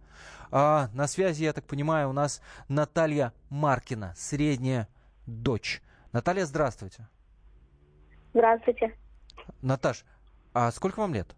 А 0.51 0.89
на 0.93 1.07
связи, 1.07 1.43
я 1.43 1.53
так 1.53 1.65
понимаю, 1.65 2.09
у 2.09 2.13
нас 2.13 2.41
Наталья 2.67 3.33
Маркина, 3.49 4.13
средняя 4.15 4.87
дочь. 5.25 5.81
Наталья, 6.13 6.45
здравствуйте. 6.45 7.07
Здравствуйте. 8.33 8.95
Наташ, 9.61 10.05
а 10.53 10.71
сколько 10.71 10.99
вам 10.99 11.13
лет? 11.13 11.35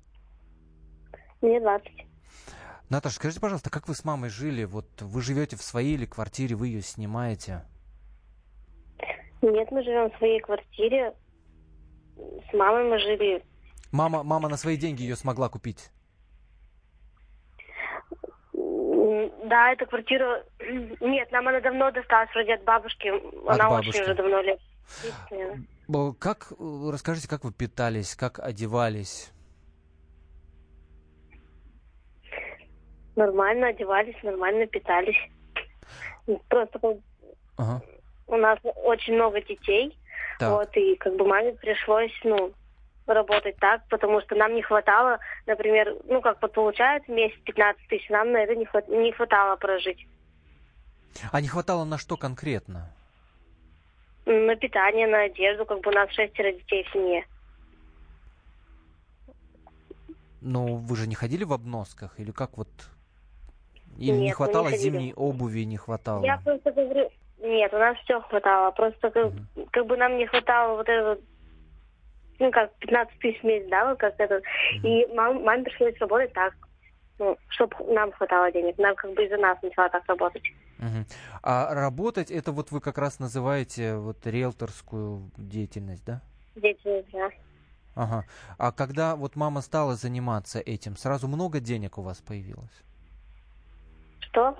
Мне 1.41 1.59
20. 1.59 2.08
Наташа, 2.89 3.15
скажите, 3.15 3.39
пожалуйста, 3.39 3.69
как 3.69 3.87
вы 3.87 3.93
с 3.93 4.03
мамой 4.03 4.29
жили? 4.29 4.63
Вот 4.63 5.01
вы 5.01 5.21
живете 5.21 5.55
в 5.55 5.61
своей 5.61 5.93
или 5.93 6.05
квартире, 6.05 6.55
вы 6.55 6.67
ее 6.67 6.81
снимаете? 6.81 7.63
Нет, 9.41 9.71
мы 9.71 9.83
живем 9.83 10.09
в 10.11 10.17
своей 10.17 10.39
квартире. 10.39 11.13
С 12.17 12.53
мамой 12.53 12.89
мы 12.89 12.99
жили. 12.99 13.43
Мама, 13.91 14.23
мама 14.23 14.49
на 14.49 14.57
свои 14.57 14.75
деньги 14.75 15.03
ее 15.03 15.15
смогла 15.15 15.49
купить? 15.49 15.91
Да, 18.53 19.71
эта 19.71 19.85
квартира... 19.85 20.43
Нет, 20.99 21.31
нам 21.31 21.47
она 21.47 21.61
давно 21.61 21.91
досталась 21.91 22.29
вроде 22.33 22.55
от 22.55 22.63
бабушки. 22.63 23.07
Она 23.47 23.69
бабушки. 23.69 23.89
очень 23.89 24.01
уже 24.01 24.15
давно 24.15 24.41
лет. 24.41 24.59
Как, 26.19 26.51
э, 26.51 26.89
расскажите, 26.91 27.27
как 27.27 27.43
вы 27.43 27.53
питались, 27.53 28.15
как 28.15 28.39
одевались? 28.39 29.31
Нормально 33.19 33.67
одевались, 33.67 34.15
нормально 34.23 34.65
питались. 34.65 35.17
Просто 36.47 36.79
Ага. 37.57 37.81
у 38.27 38.37
нас 38.37 38.57
очень 38.63 39.15
много 39.15 39.41
детей. 39.41 39.97
Так. 40.39 40.51
Вот, 40.51 40.77
и 40.77 40.95
как 40.95 41.17
бы 41.17 41.27
маме 41.27 41.51
пришлось, 41.51 42.13
ну, 42.23 42.53
работать 43.05 43.57
так, 43.57 43.81
потому 43.89 44.21
что 44.21 44.35
нам 44.35 44.55
не 44.55 44.61
хватало, 44.61 45.19
например, 45.47 45.97
ну, 46.05 46.21
как 46.21 46.41
вот 46.41 46.53
получается 46.53 47.11
месяц 47.11 47.37
15 47.43 47.87
тысяч, 47.89 48.07
нам 48.09 48.31
на 48.31 48.37
это 48.37 48.55
не, 48.55 48.63
хват- 48.65 48.87
не 48.87 49.11
хватало 49.11 49.57
прожить. 49.57 50.07
А 51.33 51.41
не 51.41 51.49
хватало 51.49 51.83
на 51.83 51.97
что 51.97 52.15
конкретно? 52.15 52.89
На 54.25 54.55
питание, 54.55 55.07
на 55.07 55.23
одежду, 55.23 55.65
как 55.65 55.81
бы 55.81 55.91
у 55.91 55.93
нас 55.93 56.09
шестеро 56.11 56.53
детей 56.53 56.85
в 56.85 56.93
семье. 56.93 57.25
Ну, 60.39 60.77
вы 60.77 60.95
же 60.95 61.05
не 61.05 61.15
ходили 61.15 61.43
в 61.43 61.51
обносках? 61.51 62.17
Или 62.17 62.31
как 62.31 62.57
вот... 62.57 62.69
Или 63.97 64.11
не 64.11 64.11
Нет, 64.11 64.21
не 64.21 64.31
хватало 64.31 64.69
ходили. 64.69 64.79
зимней 64.79 65.13
обуви, 65.13 65.65
не 65.65 65.77
хватало? 65.77 66.25
Я 66.25 66.37
просто 66.37 66.71
говорю, 66.71 67.09
нет, 67.39 67.73
у 67.73 67.77
нас 67.77 67.97
все 67.99 68.21
хватало, 68.21 68.71
просто 68.71 69.09
как, 69.09 69.33
как 69.71 69.85
бы 69.85 69.97
нам 69.97 70.17
не 70.17 70.25
хватало 70.27 70.77
вот 70.77 70.87
этого, 70.87 71.17
ну, 72.39 72.51
как 72.51 72.73
15 72.79 73.19
тысяч 73.19 73.41
в 73.41 73.43
месяц, 73.43 73.69
да, 73.69 73.89
вот 73.89 73.99
как 73.99 74.15
этот, 74.19 74.43
и 74.83 75.05
мам, 75.13 75.43
маме 75.43 75.63
пришлось 75.63 75.97
работать 75.99 76.33
так, 76.33 76.53
ну, 77.17 77.37
чтобы 77.49 77.75
нам 77.93 78.11
хватало 78.13 78.51
денег, 78.51 78.77
нам 78.77 78.95
как 78.95 79.13
бы 79.13 79.25
из-за 79.25 79.37
нас 79.37 79.57
начала 79.61 79.89
так 79.89 80.03
работать. 80.07 80.43
Мгм. 80.77 81.05
А 81.43 81.73
работать, 81.73 82.31
это 82.31 82.51
вот 82.53 82.71
вы 82.71 82.79
как 82.79 82.97
раз 82.97 83.19
называете 83.19 83.95
вот 83.95 84.25
риэлторскую 84.25 85.29
деятельность, 85.37 86.05
да? 86.05 86.21
Дети, 86.55 87.05
да. 87.11 87.29
Ага. 87.95 88.25
А 88.57 88.71
когда 88.71 89.15
вот 89.15 89.35
мама 89.35 89.61
стала 89.61 89.95
заниматься 89.95 90.59
этим, 90.59 90.95
сразу 90.95 91.27
много 91.27 91.59
денег 91.59 91.97
у 91.97 92.01
вас 92.01 92.21
появилось? 92.21 92.83
Что? 94.31 94.57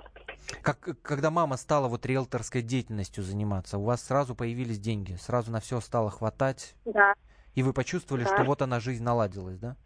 Как, 0.62 1.00
когда 1.02 1.30
мама 1.30 1.56
стала 1.56 1.88
вот 1.88 2.04
риэлторской 2.06 2.62
деятельностью 2.62 3.22
заниматься, 3.22 3.78
у 3.78 3.84
вас 3.84 4.02
сразу 4.02 4.34
появились 4.34 4.78
деньги, 4.80 5.14
сразу 5.14 5.50
на 5.52 5.60
все 5.60 5.80
стало 5.80 6.10
хватать, 6.10 6.74
Да, 6.84 7.14
и 7.54 7.62
вы 7.62 7.72
почувствовали, 7.72 8.24
Да. 8.24 8.34
что 8.34 8.44
вот 8.44 8.62
она 8.62 8.80
жизнь 8.80 9.02
наладилась, 9.02 9.58
да? 9.58 9.76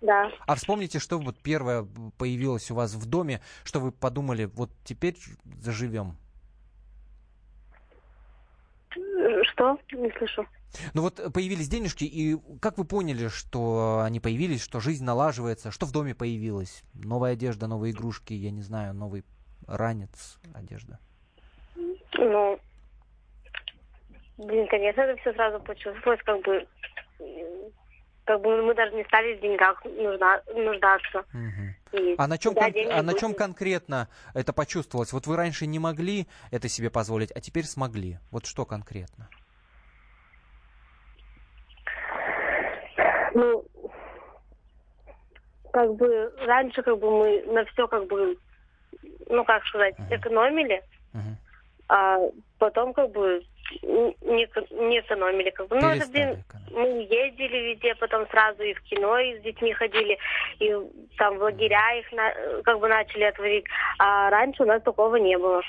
да. 0.00 0.30
А 0.46 0.54
вспомните, 0.56 0.98
что 0.98 1.18
вот 1.18 1.38
первое 1.38 1.86
появилось 2.18 2.70
у 2.70 2.74
вас 2.74 2.94
в 2.94 3.06
доме, 3.06 3.40
что 3.64 3.80
вы 3.80 3.92
подумали, 3.92 4.46
вот 4.46 4.70
теперь 4.84 5.16
заживем. 5.60 6.16
Что? 8.90 9.78
Не 9.92 10.10
слышу. 10.18 10.46
Ну 10.94 11.02
вот 11.02 11.32
появились 11.32 11.68
денежки, 11.68 12.04
и 12.04 12.36
как 12.60 12.76
вы 12.78 12.84
поняли, 12.84 13.28
что 13.28 14.02
они 14.04 14.20
появились, 14.20 14.62
что 14.62 14.80
жизнь 14.80 15.04
налаживается, 15.04 15.70
что 15.70 15.86
в 15.86 15.92
доме 15.92 16.14
появилось? 16.14 16.82
Новая 16.94 17.32
одежда, 17.32 17.66
новые 17.66 17.92
игрушки, 17.92 18.34
я 18.34 18.50
не 18.50 18.62
знаю, 18.62 18.94
новый 18.94 19.24
ранец, 19.66 20.38
одежда. 20.54 20.98
Ну, 22.18 22.58
блин, 24.38 24.66
конечно, 24.68 25.00
это 25.00 25.20
все 25.20 25.32
сразу 25.34 25.60
почувствовалось, 25.60 26.20
как 26.24 26.40
бы, 26.42 26.66
как 28.24 28.40
бы 28.42 28.62
мы 28.62 28.74
даже 28.74 28.94
не 28.94 29.04
стали 29.04 29.36
в 29.36 29.40
деньгах 29.40 29.84
нужда, 29.84 30.42
нуждаться. 30.54 31.24
И 31.92 32.14
А 32.18 32.26
на 32.26 32.36
чем, 32.38 32.54
кон- 32.54 32.72
а 32.90 33.02
на 33.02 33.14
чем 33.14 33.34
конкретно 33.34 34.08
это 34.34 34.52
почувствовалось? 34.52 35.12
Вот 35.12 35.26
вы 35.26 35.36
раньше 35.36 35.66
не 35.66 35.78
могли 35.78 36.26
это 36.50 36.68
себе 36.68 36.90
позволить, 36.90 37.30
а 37.32 37.40
теперь 37.40 37.64
смогли. 37.64 38.18
Вот 38.30 38.44
что 38.46 38.66
конкретно? 38.66 39.28
Ну, 39.30 39.45
как 45.72 45.94
бы 45.94 46.32
раньше 46.46 46.82
как 46.82 46.98
бы 46.98 47.10
мы 47.10 47.42
на 47.52 47.64
все 47.66 47.86
как 47.88 48.06
бы, 48.06 48.38
ну 49.28 49.44
как 49.44 49.64
сказать, 49.66 49.94
экономили, 50.10 50.82
Мгм. 51.12 51.36
а 51.88 52.18
потом 52.58 52.92
как 52.94 53.10
бы 53.12 53.42
не, 53.82 54.16
не 54.88 55.00
экономили. 55.00 55.50
Как 55.50 55.68
бы. 55.68 55.76
Ну, 55.80 55.88
это, 55.88 56.06
блин, 56.08 56.42
мы 56.70 57.02
ездили 57.02 57.72
везде, 57.72 57.94
потом 57.96 58.26
сразу 58.28 58.62
и 58.62 58.72
в 58.74 58.80
кино 58.82 59.18
и 59.18 59.38
с 59.38 59.42
детьми 59.42 59.72
ходили, 59.72 60.18
и 60.60 60.72
там 61.18 61.36
в 61.38 61.42
лагеря 61.42 61.98
их 61.98 62.10
на- 62.12 62.62
как 62.62 62.78
бы 62.78 62.88
начали 62.88 63.24
отводить. 63.24 63.64
А 63.98 64.30
раньше 64.30 64.62
у 64.62 64.66
нас 64.66 64.82
такого 64.82 65.16
не 65.16 65.36
было. 65.36 65.62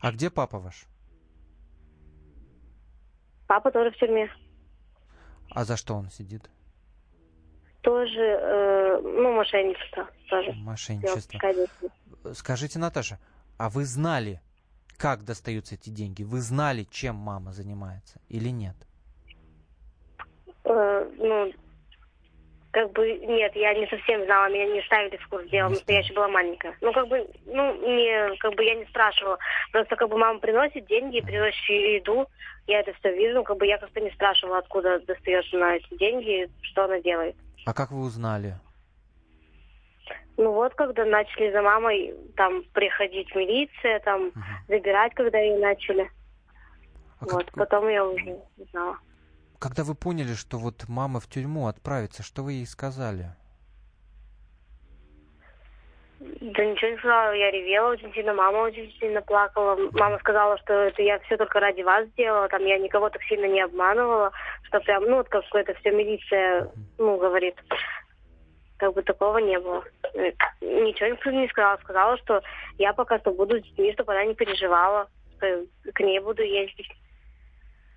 А 0.00 0.12
где 0.12 0.30
папа 0.30 0.58
ваш? 0.58 0.84
Папа 3.48 3.70
тоже 3.70 3.90
в 3.90 3.96
тюрьме. 3.96 4.30
А 5.50 5.64
за 5.64 5.76
что 5.76 5.94
он 5.94 6.10
сидит? 6.10 6.48
Тоже, 7.84 8.18
э, 8.18 9.00
ну, 9.02 9.32
мошенничество 9.34 10.08
тоже. 10.30 10.52
Мошенничество. 10.54 11.38
Скажите, 12.32 12.78
Наташа, 12.78 13.18
а 13.58 13.68
вы 13.68 13.84
знали, 13.84 14.40
как 14.96 15.24
достаются 15.24 15.74
эти 15.74 15.90
деньги? 15.90 16.22
Вы 16.22 16.40
знали, 16.40 16.84
чем 16.90 17.14
мама 17.16 17.52
занимается 17.52 18.20
или 18.30 18.48
нет? 18.48 18.74
Э, 20.64 21.06
ну, 21.18 21.52
как 22.70 22.90
бы, 22.92 23.06
нет, 23.18 23.54
я 23.54 23.74
не 23.74 23.86
совсем 23.86 24.24
знала, 24.24 24.48
меня 24.48 24.66
не 24.66 24.82
ставили 24.82 25.18
в 25.18 25.28
курс 25.28 25.46
дела, 25.50 25.68
потому 25.68 25.82
что 25.82 25.92
я 25.92 25.98
еще 25.98 26.14
была 26.14 26.28
маленькая. 26.28 26.74
Ну, 26.80 26.90
как 26.92 27.06
бы, 27.08 27.28
ну, 27.44 27.74
не, 27.86 28.36
как 28.38 28.54
бы 28.54 28.64
я 28.64 28.76
не 28.76 28.86
спрашивала. 28.86 29.38
Просто, 29.72 29.94
как 29.94 30.08
бы, 30.08 30.16
мама 30.16 30.40
приносит 30.40 30.86
деньги, 30.86 31.20
приносит 31.20 31.68
еду, 31.68 32.26
я 32.66 32.80
это 32.80 32.94
все 32.94 33.14
вижу, 33.14 33.44
как 33.44 33.58
бы 33.58 33.66
я 33.66 33.76
как-то 33.76 34.00
не 34.00 34.10
спрашивала, 34.10 34.58
откуда 34.58 35.00
достается 35.00 35.56
на 35.58 35.76
эти 35.76 35.94
деньги, 35.98 36.48
что 36.62 36.84
она 36.84 36.98
делает. 37.00 37.36
А 37.64 37.72
как 37.72 37.90
вы 37.90 38.00
узнали? 38.00 38.56
Ну 40.36 40.52
вот, 40.52 40.74
когда 40.74 41.04
начали 41.04 41.52
за 41.52 41.62
мамой 41.62 42.14
там 42.36 42.64
приходить 42.72 43.34
милиция, 43.34 44.00
там 44.00 44.26
Мгм. 44.26 44.42
забирать, 44.68 45.14
когда 45.14 45.38
ее 45.38 45.58
начали. 45.58 46.10
А 47.20 47.24
вот, 47.26 47.44
как- 47.46 47.54
потом 47.54 47.88
я 47.88 48.04
уже 48.04 48.40
узнала. 48.56 48.98
Когда 49.58 49.84
вы 49.84 49.94
поняли, 49.94 50.34
что 50.34 50.58
вот 50.58 50.84
мама 50.88 51.20
в 51.20 51.28
тюрьму 51.28 51.68
отправится, 51.68 52.22
что 52.22 52.42
вы 52.42 52.54
ей 52.54 52.66
сказали? 52.66 53.34
Да 56.40 56.64
ничего 56.64 56.90
не 56.90 56.96
сказала, 56.96 57.32
я 57.34 57.50
ревела 57.50 57.90
очень 57.90 58.12
сильно, 58.14 58.32
мама 58.32 58.58
очень 58.58 58.90
сильно 58.98 59.20
плакала. 59.20 59.76
Мама 59.92 60.18
сказала, 60.18 60.56
что 60.58 60.72
это 60.72 61.02
я 61.02 61.18
все 61.20 61.36
только 61.36 61.60
ради 61.60 61.82
вас 61.82 62.06
сделала, 62.08 62.48
там 62.48 62.64
я 62.64 62.78
никого 62.78 63.10
так 63.10 63.22
сильно 63.24 63.44
не 63.46 63.60
обманывала, 63.60 64.32
что 64.62 64.80
прям, 64.80 65.04
ну, 65.04 65.16
вот 65.16 65.28
как 65.28 65.44
это 65.52 65.74
все 65.74 65.90
милиция, 65.90 66.70
ну, 66.96 67.18
говорит. 67.18 67.56
Как 68.78 68.94
бы 68.94 69.02
такого 69.02 69.38
не 69.38 69.58
было. 69.58 69.84
Э, 70.14 70.32
Ничего 70.60 71.30
не 71.30 71.48
сказала. 71.48 71.76
Сказала, 71.82 72.16
что 72.18 72.42
я 72.78 72.92
пока 72.92 73.18
что 73.18 73.32
буду 73.32 73.58
с 73.58 73.62
детьми, 73.62 73.92
чтобы 73.92 74.12
она 74.12 74.24
не 74.24 74.34
переживала, 74.34 75.08
что 75.36 75.66
к 75.92 76.00
ней 76.00 76.20
буду 76.20 76.42
ездить. 76.42 76.90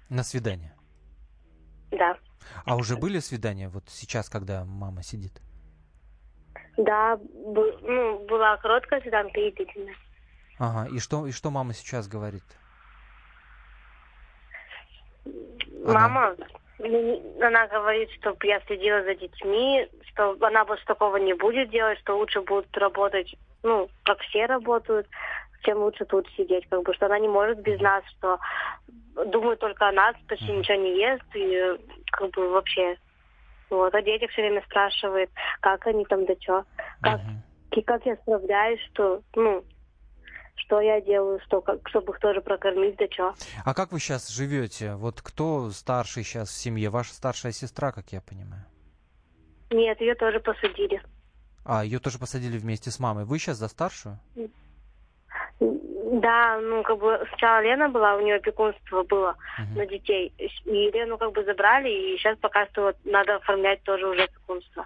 На 0.10 0.24
свидание. 0.24 0.74
Да. 1.92 2.18
А 2.66 2.76
уже 2.76 2.98
были 2.98 3.20
свидания 3.20 3.70
вот 3.70 3.86
сейчас, 3.88 4.30
когда 4.30 4.66
мама 4.66 5.02
сидит? 5.02 5.42
Да, 6.78 7.20
ну, 7.34 8.26
была 8.28 8.58
короткая 8.58 9.02
свиданка 9.02 9.40
и 9.40 9.52
длительная. 9.52 9.96
Ага, 10.60 10.88
и 10.90 11.00
что, 11.00 11.26
и 11.28 11.32
что 11.32 11.50
мама 11.50 11.74
сейчас 11.74 12.08
говорит? 12.08 12.44
Она- 15.86 16.08
Мама, 16.08 16.36
ну, 16.80 17.38
она 17.42 17.68
говорит, 17.68 18.10
чтобы 18.20 18.38
я 18.44 18.60
следила 18.62 19.04
за 19.04 19.16
детьми, 19.16 19.88
что 20.12 20.38
она 20.42 20.66
больше 20.66 20.86
такого 20.86 21.18
не 21.18 21.34
будет 21.34 21.70
делать, 21.70 22.00
что 22.00 22.18
лучше 22.18 22.42
будут 22.42 22.76
работать, 22.78 23.36
ну, 23.64 23.90
как 24.04 24.20
все 24.22 24.46
работают, 24.46 25.08
чем 25.64 25.80
лучше 25.80 26.06
тут 26.06 26.28
сидеть, 26.38 26.68
как 26.70 26.84
бы, 26.84 26.94
что 26.94 27.08
она 27.08 27.20
не 27.20 27.28
может 27.28 27.60
без 27.62 27.80
нас, 27.82 28.04
что 28.18 28.40
думает 29.28 29.60
только 29.60 29.88
о 29.88 29.92
нас, 29.92 30.16
почти 30.28 30.52
ничего 30.52 30.78
не 30.78 30.98
ест, 31.00 31.24
и 31.34 31.78
как 32.12 32.30
бы 32.32 32.50
вообще, 32.50 32.98
вот, 33.70 33.94
о 33.94 34.02
детях 34.02 34.32
все 34.32 34.42
время 34.42 34.62
спрашивает, 34.64 35.30
как 35.62 35.86
они 35.88 36.06
там, 36.06 36.26
да 36.26 36.34
что, 36.40 36.66
как, 37.02 37.22
и 37.72 37.82
как 37.82 38.06
я 38.06 38.16
справляюсь, 38.18 38.80
что, 38.92 39.22
ну, 39.36 39.64
что 40.56 40.82
я 40.82 41.02
делаю, 41.02 41.40
что, 41.46 41.62
как, 41.62 41.88
чтобы 41.90 42.14
их 42.14 42.20
тоже 42.20 42.42
прокормить, 42.42 42.98
да 42.98 43.06
что. 43.12 43.34
А 43.64 43.74
как 43.74 43.92
вы 43.92 44.00
сейчас 44.00 44.30
живете? 44.30 44.96
Вот 44.96 45.22
кто 45.22 45.70
старший 45.72 46.24
сейчас 46.24 46.50
в 46.50 46.58
семье? 46.58 46.90
Ваша 46.90 47.14
старшая 47.14 47.52
сестра, 47.52 47.92
как 47.92 48.12
я 48.12 48.22
понимаю. 48.22 48.66
Нет, 49.70 50.00
ее 50.02 50.16
тоже 50.16 50.40
посадили. 50.40 51.02
А, 51.66 51.84
ее 51.84 52.00
тоже 52.00 52.18
посадили 52.18 52.58
вместе 52.58 52.92
с 52.92 53.00
мамой. 53.00 53.26
Вы 53.26 53.40
сейчас 53.40 53.58
за 53.58 53.68
старшую? 53.68 54.20
Да, 56.22 56.60
ну 56.62 56.84
как 56.84 56.98
бы 57.00 57.20
сначала 57.30 57.62
Лена 57.62 57.90
была, 57.90 58.16
у 58.16 58.22
нее 58.22 58.36
опекунство 58.36 59.04
было 59.04 59.36
Мгм. 59.60 59.76
на 59.78 59.86
детей. 59.86 60.34
И 60.66 60.92
Лену 60.92 61.18
как 61.18 61.32
бы 61.34 61.44
забрали, 61.44 61.90
и 61.90 62.18
сейчас 62.18 62.38
пока 62.40 62.66
что 62.68 62.84
вот 62.84 62.98
надо 63.06 63.36
оформлять 63.36 63.84
тоже 63.84 64.08
уже 64.08 64.24
опекунство. 64.24 64.86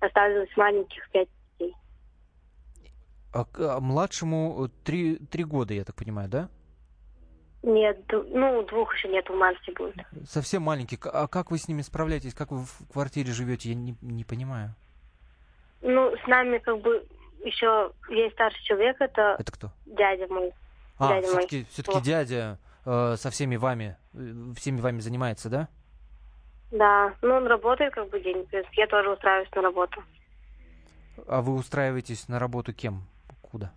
Осталось 0.00 0.48
маленьких 0.56 1.08
пять 1.10 1.28
детей. 1.58 1.76
А, 3.34 3.44
а 3.58 3.80
младшему 3.80 4.64
э, 4.66 4.68
три, 4.84 5.16
три 5.16 5.44
года, 5.44 5.74
я 5.74 5.84
так 5.84 5.94
понимаю, 5.96 6.28
да? 6.28 6.48
Нет, 7.62 7.98
ну 8.10 8.62
двух 8.62 8.94
еще 8.96 9.08
нет, 9.08 9.28
в 9.28 9.34
марте 9.34 9.72
будет. 9.72 9.94
Совсем 10.26 10.62
маленький. 10.62 10.98
А 11.04 11.28
как 11.28 11.50
вы 11.50 11.58
с 11.58 11.68
ними 11.68 11.82
справляетесь? 11.82 12.34
Как 12.34 12.50
вы 12.50 12.64
в 12.64 12.92
квартире 12.92 13.30
живете? 13.32 13.68
Я 13.68 13.74
не, 13.76 13.94
не 14.00 14.24
понимаю. 14.24 14.74
Ну, 15.80 16.12
с 16.16 16.26
нами 16.26 16.58
как 16.58 16.80
бы 16.80 17.06
еще 17.44 17.92
есть 18.08 18.34
старший 18.34 18.62
человек, 18.64 18.96
это 19.00 19.36
Это 19.38 19.52
кто? 19.52 19.70
дядя 19.86 20.26
мой. 20.28 20.52
А, 21.02 21.08
Дядя 21.08 21.26
мой. 21.26 21.30
все-таки, 21.38 21.64
все-таки 21.70 21.94
Вот. 21.96 22.04
дядя 22.04 22.58
э, 22.84 23.16
со 23.16 23.30
всеми 23.30 23.56
вами, 23.56 23.96
э, 24.14 24.52
всеми 24.56 24.80
вами 24.80 25.00
занимается, 25.00 25.48
да? 25.50 25.68
Да, 26.70 27.14
ну 27.22 27.34
он 27.34 27.46
работает 27.46 27.92
как 27.92 28.08
бы 28.08 28.20
день, 28.20 28.46
плюс 28.46 28.64
я 28.72 28.86
тоже 28.86 29.10
устраиваюсь 29.10 29.50
на 29.54 29.62
работу. 29.62 30.02
А 31.26 31.42
вы 31.42 31.54
устраиваетесь 31.54 32.28
на 32.28 32.38
работу 32.38 32.72
кем? 32.72 33.02
Куда? 33.42 33.72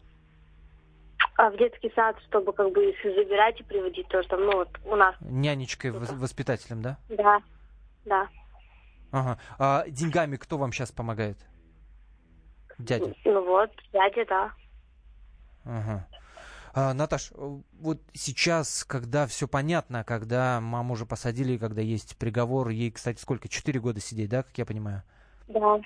А 1.37 1.49
в 1.49 1.57
детский 1.57 1.91
сад, 1.95 2.15
чтобы 2.29 2.53
как 2.53 2.71
бы 2.71 2.91
их 2.91 2.95
забирать 3.03 3.59
и 3.59 3.63
приводить 3.63 4.07
тоже 4.07 4.27
там, 4.29 4.41
ну 4.45 4.53
вот 4.53 4.69
у 4.85 4.95
нас, 4.95 5.15
Нянечкой, 5.19 5.91
вос- 5.91 6.15
воспитателем, 6.15 6.81
да? 6.81 6.97
да, 7.09 7.39
да. 8.05 8.27
Ага. 9.11 9.39
А 9.57 9.83
деньгами 9.87 10.35
кто 10.37 10.57
вам 10.57 10.71
сейчас 10.71 10.91
помогает? 10.91 11.37
Дядя. 12.77 13.13
Ну 13.25 13.45
вот, 13.45 13.71
дядя, 13.91 14.25
да. 14.25 14.53
Ага. 15.65 16.07
А, 16.77 16.93
Наташ, 16.93 17.31
э, 17.31 17.57
вот 17.79 17.99
сейчас, 18.11 18.83
когда 18.83 19.27
все 19.27 19.47
понятно, 19.47 20.03
когда 20.03 20.59
маму 20.59 20.95
уже 20.95 21.05
посадили, 21.05 21.57
когда 21.57 21.81
есть 21.81 22.17
приговор, 22.17 22.67
ей, 22.67 22.91
кстати, 22.91 23.17
сколько? 23.21 23.47
Четыре 23.47 23.79
года 23.79 24.01
сидеть, 24.01 24.29
да, 24.29 24.43
как 24.43 24.57
я 24.57 24.65
понимаю? 24.65 25.01
Да. 25.47 25.79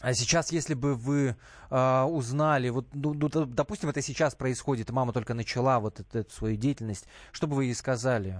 А 0.00 0.14
сейчас, 0.14 0.52
если 0.52 0.74
бы 0.74 0.94
вы 0.94 1.34
а, 1.68 2.06
узнали, 2.06 2.68
вот, 2.68 2.86
ну, 2.94 3.12
ну, 3.12 3.28
допустим, 3.28 3.88
это 3.88 4.02
сейчас 4.02 4.36
происходит, 4.36 4.90
мама 4.90 5.12
только 5.12 5.34
начала 5.34 5.80
вот 5.80 5.98
эту, 5.98 6.20
эту 6.20 6.30
свою 6.30 6.56
деятельность, 6.56 7.08
что 7.32 7.48
бы 7.48 7.56
вы 7.56 7.64
ей 7.64 7.74
сказали? 7.74 8.36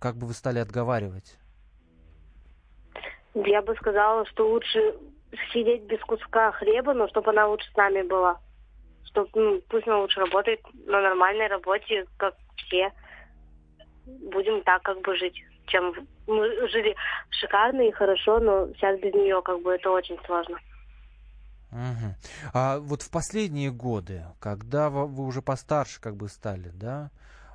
Как 0.00 0.16
бы 0.16 0.26
вы 0.26 0.34
стали 0.34 0.58
отговаривать? 0.58 1.38
Я 3.34 3.62
бы 3.62 3.76
сказала, 3.76 4.26
что 4.26 4.50
лучше 4.50 4.96
сидеть 5.52 5.84
без 5.84 6.00
куска 6.00 6.50
хлеба, 6.50 6.92
но 6.92 7.06
чтобы 7.06 7.30
она 7.30 7.46
лучше 7.46 7.70
с 7.70 7.76
нами 7.76 8.02
была. 8.02 8.40
Чтоб, 9.08 9.28
ну, 9.34 9.60
пусть 9.68 9.86
она 9.86 10.00
лучше 10.00 10.20
работает 10.20 10.60
на 10.86 11.00
нормальной 11.00 11.46
работе, 11.48 12.06
как 12.16 12.34
все. 12.56 12.92
Будем 14.06 14.62
так 14.62 14.82
как 14.82 15.00
бы 15.00 15.16
жить. 15.16 15.42
Чем 15.66 15.94
мы 16.26 16.68
жили 16.68 16.94
шикарно 17.30 17.82
и 17.82 17.92
хорошо, 17.92 18.38
но 18.38 18.72
сейчас 18.74 18.98
без 19.00 19.12
нее 19.14 19.42
как 19.42 19.60
бы 19.62 19.74
это 19.74 19.90
очень 19.90 20.18
сложно. 20.24 20.58
Мгм. 21.70 22.14
А 22.54 22.78
вот 22.78 23.02
в 23.02 23.10
последние 23.10 23.70
годы, 23.70 24.24
когда 24.40 24.88
вы 24.88 25.26
уже 25.26 25.42
постарше 25.42 26.00
как 26.00 26.16
бы 26.16 26.28
стали, 26.28 26.70
да, 26.70 27.10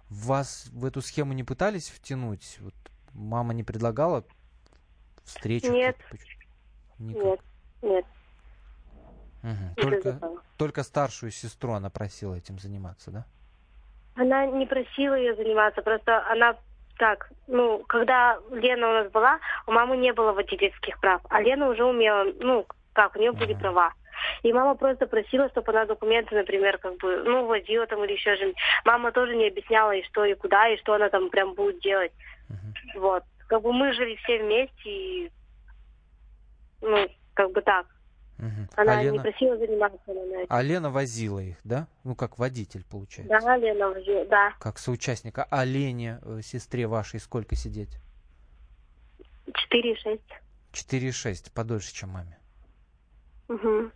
вас 0.09 0.69
в 0.71 0.85
эту 0.85 1.01
схему 1.01 1.33
не 1.33 1.43
пытались 1.43 1.89
втянуть? 1.89 2.57
Вот 2.61 2.75
мама 3.13 3.53
не 3.53 3.63
предлагала 3.63 4.23
встречу? 5.23 5.71
Нет. 5.71 5.97
Никак. 6.99 7.23
Нет, 7.23 7.39
нет. 7.81 8.05
Не 9.43 9.75
Только, 9.75 10.19
только 10.57 10.83
старшую 10.83 11.31
сестру 11.31 11.73
она 11.73 11.89
просила 11.89 12.35
этим 12.35 12.59
заниматься, 12.59 13.11
да? 13.11 13.25
Она 14.15 14.45
не 14.45 14.65
просила 14.65 15.15
ее 15.15 15.35
заниматься, 15.35 15.81
просто 15.81 16.25
она 16.29 16.55
так, 16.97 17.29
ну, 17.47 17.83
когда 17.87 18.37
Лена 18.51 18.89
у 18.89 18.93
нас 18.93 19.11
была, 19.11 19.39
у 19.67 19.71
мамы 19.71 19.97
не 19.97 20.13
было 20.13 20.31
водительских 20.31 20.99
прав, 20.99 21.21
а 21.29 21.41
Лена 21.41 21.67
уже 21.67 21.83
умела, 21.83 22.31
ну, 22.39 22.65
как, 22.93 23.15
у 23.15 23.19
нее 23.19 23.31
были 23.31 23.53
Ага. 23.53 23.59
права. 23.59 23.93
И 24.43 24.53
мама 24.53 24.75
просто 24.75 25.07
просила, 25.07 25.49
чтобы 25.49 25.71
она 25.71 25.85
документы, 25.85 26.35
например, 26.35 26.77
как 26.77 26.97
бы, 26.97 27.23
ну, 27.23 27.45
возила 27.45 27.87
там 27.87 28.03
или 28.05 28.13
еще 28.13 28.35
что-нибудь. 28.35 28.61
Мама 28.85 29.11
тоже 29.11 29.35
не 29.35 29.47
объясняла, 29.47 29.91
и 29.91 30.03
что, 30.03 30.23
и 30.23 30.35
куда, 30.35 30.69
и 30.69 30.77
что 30.77 30.93
она 30.93 31.09
там 31.09 31.29
прям 31.29 31.55
будет 31.55 31.79
делать. 31.81 32.11
Мгм. 32.47 33.01
Вот. 33.01 33.23
Как 33.47 33.61
бы 33.61 33.73
мы 33.73 33.91
жили 33.93 34.15
все 34.17 34.41
вместе, 34.41 34.89
и, 34.89 35.31
ну, 36.81 37.07
как 37.33 37.51
бы 37.51 37.61
так. 37.61 37.87
Мгм. 38.37 38.69
Она 38.75 38.93
а, 38.93 39.03
не 39.03 39.11
Лена, 39.11 39.21
просила 39.21 39.57
заниматься 39.57 39.99
на 40.07 40.41
это. 40.41 40.45
а 40.49 40.61
Лена 40.61 40.89
возила 40.89 41.39
их, 41.39 41.57
да? 41.63 41.87
Ну, 42.03 42.15
как 42.15 42.39
водитель, 42.39 42.83
получается. 42.83 43.39
Да, 43.39 43.57
Лена 43.57 43.89
возила, 43.89 44.25
да. 44.25 44.53
Как 44.59 44.79
соучастника. 44.79 45.47
А 45.49 45.63
Лене, 45.63 46.19
э, 46.23 46.41
сестре 46.43 46.87
вашей, 46.87 47.19
сколько 47.19 47.55
сидеть? 47.55 47.97
Четыре 49.53 49.93
и 49.93 49.95
шесть. 49.95 50.23
4,6, 50.73 51.51
подольше, 51.51 51.93
чем 51.93 52.09
маме. 52.09 52.37
Угу. 53.47 53.91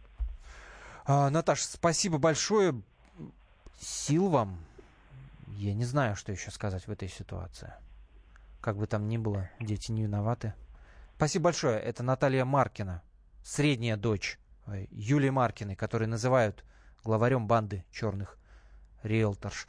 А, 1.06 1.30
Наташ, 1.30 1.62
спасибо 1.62 2.18
большое. 2.20 2.82
Сил 3.80 4.30
вам. 4.30 4.60
Я 5.48 5.74
не 5.74 5.86
знаю, 5.86 6.16
что 6.16 6.32
еще 6.32 6.52
сказать 6.52 6.86
в 6.88 6.92
этой 6.92 7.08
ситуации. 7.08 7.74
Как 8.62 8.78
бы 8.78 8.86
там 8.86 9.08
ни 9.08 9.18
было, 9.18 9.50
дети 9.60 9.92
не 9.92 10.04
виноваты. 10.04 10.54
Спасибо 11.16 11.46
большое. 11.46 11.80
Это 11.80 12.04
Наталья 12.04 12.46
Маркина, 12.46 13.02
средняя 13.48 13.96
дочь 13.96 14.40
э, 14.66 14.88
Юлии 14.92 15.30
Маркиной, 15.30 15.76
которую 15.76 16.10
называют 16.10 16.66
главарем 17.04 17.48
банды 17.48 17.86
черных 17.92 18.38
риэлторш. 19.04 19.68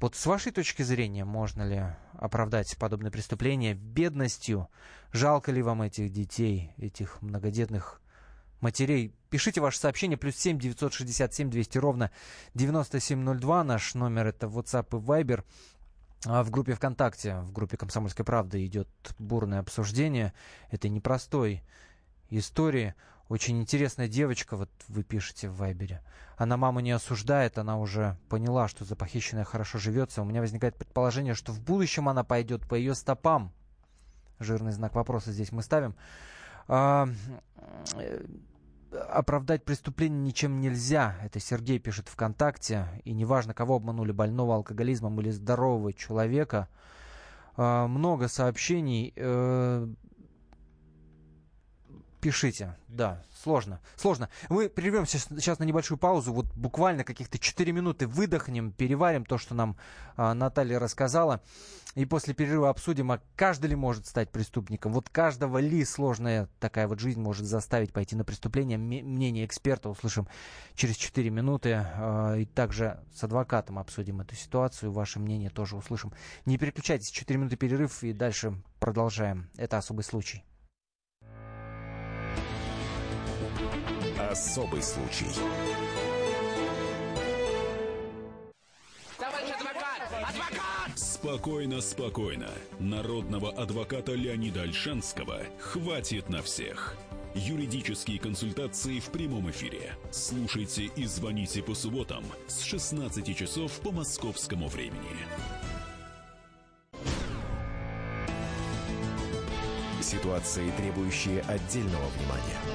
Вот 0.00 0.14
с 0.14 0.24
вашей 0.26 0.52
точки 0.52 0.82
зрения, 0.82 1.24
можно 1.24 1.62
ли 1.62 1.82
оправдать 2.12 2.76
подобное 2.78 3.10
преступление 3.10 3.74
бедностью? 3.74 4.68
Жалко 5.12 5.52
ли 5.52 5.60
вам 5.60 5.82
этих 5.82 6.10
детей, 6.10 6.72
этих 6.78 7.20
многодетных 7.20 8.00
матерей? 8.60 9.14
Пишите 9.28 9.60
ваше 9.60 9.78
сообщение, 9.78 10.16
плюс 10.16 10.36
7 10.36 10.58
967 10.58 11.50
200 11.50 11.78
ровно 11.78 12.10
9702. 12.54 13.64
Наш 13.64 13.94
номер 13.94 14.28
это 14.28 14.46
WhatsApp 14.46 14.86
и 14.96 15.04
Viber. 15.04 15.44
А 16.24 16.42
в 16.42 16.50
группе 16.50 16.74
ВКонтакте, 16.74 17.40
в 17.40 17.52
группе 17.52 17.76
«Комсомольской 17.76 18.24
правды» 18.24 18.64
идет 18.64 18.88
бурное 19.18 19.60
обсуждение 19.60 20.32
этой 20.70 20.90
непростой 20.90 21.62
истории. 22.30 22.94
Очень 23.28 23.60
интересная 23.60 24.08
девочка, 24.08 24.56
вот 24.56 24.70
вы 24.88 25.02
пишете 25.02 25.50
в 25.50 25.56
Вайбере. 25.56 26.02
Она 26.38 26.56
маму 26.56 26.80
не 26.80 26.92
осуждает, 26.92 27.58
она 27.58 27.78
уже 27.78 28.16
поняла, 28.30 28.68
что 28.68 28.86
за 28.86 28.96
похищенное 28.96 29.44
хорошо 29.44 29.78
живется. 29.78 30.22
У 30.22 30.24
меня 30.24 30.40
возникает 30.40 30.76
предположение, 30.76 31.34
что 31.34 31.52
в 31.52 31.60
будущем 31.60 32.08
она 32.08 32.24
пойдет 32.24 32.66
по 32.66 32.74
ее 32.74 32.94
стопам. 32.94 33.52
Жирный 34.38 34.72
знак 34.72 34.94
вопроса 34.94 35.30
здесь 35.30 35.52
мы 35.52 35.62
ставим. 35.62 35.94
А, 36.68 37.06
э, 37.96 38.24
оправдать 39.10 39.62
преступление 39.62 40.20
ничем 40.20 40.60
нельзя. 40.60 41.16
Это 41.22 41.38
Сергей 41.38 41.78
пишет 41.78 42.08
ВКонтакте. 42.08 42.86
И 43.04 43.12
неважно, 43.12 43.52
кого 43.52 43.76
обманули, 43.76 44.12
больного 44.12 44.54
алкоголизмом 44.54 45.20
или 45.20 45.30
здорового 45.30 45.92
человека. 45.92 46.68
А, 47.58 47.88
много 47.88 48.28
сообщений. 48.28 49.12
Пишите. 52.20 52.76
Да, 52.88 53.22
сложно. 53.42 53.80
Сложно. 53.96 54.28
Мы 54.48 54.68
прервемся 54.68 55.18
сейчас 55.18 55.60
на 55.60 55.64
небольшую 55.64 55.98
паузу. 55.98 56.32
Вот 56.32 56.46
буквально 56.56 57.04
каких-то 57.04 57.38
4 57.38 57.70
минуты 57.70 58.08
выдохнем, 58.08 58.72
переварим 58.72 59.24
то, 59.24 59.38
что 59.38 59.54
нам 59.54 59.76
а, 60.16 60.34
Наталья 60.34 60.80
рассказала. 60.80 61.40
И 61.94 62.04
после 62.04 62.34
перерыва 62.34 62.70
обсудим, 62.70 63.12
а 63.12 63.20
каждый 63.36 63.68
ли 63.68 63.76
может 63.76 64.06
стать 64.06 64.30
преступником. 64.30 64.92
Вот 64.92 65.08
каждого 65.08 65.58
ли 65.58 65.84
сложная 65.84 66.48
такая 66.58 66.88
вот 66.88 66.98
жизнь 66.98 67.20
может 67.20 67.46
заставить 67.46 67.92
пойти 67.92 68.16
на 68.16 68.24
преступление. 68.24 68.78
Мнение 68.78 69.46
эксперта 69.46 69.88
услышим 69.88 70.26
через 70.74 70.96
4 70.96 71.30
минуты. 71.30 71.84
А, 71.84 72.34
и 72.34 72.46
также 72.46 72.98
с 73.14 73.22
адвокатом 73.22 73.78
обсудим 73.78 74.20
эту 74.20 74.34
ситуацию. 74.34 74.90
Ваше 74.90 75.20
мнение 75.20 75.50
тоже 75.50 75.76
услышим. 75.76 76.12
Не 76.46 76.58
переключайтесь. 76.58 77.10
4 77.10 77.38
минуты 77.38 77.56
перерыв 77.56 78.02
и 78.02 78.12
дальше 78.12 78.54
продолжаем. 78.80 79.48
Это 79.56 79.78
особый 79.78 80.02
случай. 80.02 80.42
Особый 84.30 84.82
случай. 84.82 85.26
Спокойно, 90.96 91.80
спокойно. 91.80 92.50
Народного 92.78 93.50
адвоката 93.50 94.12
Леонида 94.12 94.62
Альшанского 94.62 95.40
хватит 95.58 96.28
на 96.28 96.42
всех. 96.42 96.96
Юридические 97.34 98.18
консультации 98.18 99.00
в 99.00 99.06
прямом 99.10 99.50
эфире. 99.50 99.96
Слушайте 100.10 100.84
и 100.96 101.04
звоните 101.06 101.62
по 101.62 101.74
субботам 101.74 102.24
с 102.46 102.62
16 102.62 103.36
часов 103.36 103.72
по 103.80 103.92
московскому 103.92 104.68
времени. 104.68 105.26
Ситуации, 110.00 110.70
требующие 110.78 111.40
отдельного 111.42 112.06
внимания. 112.16 112.67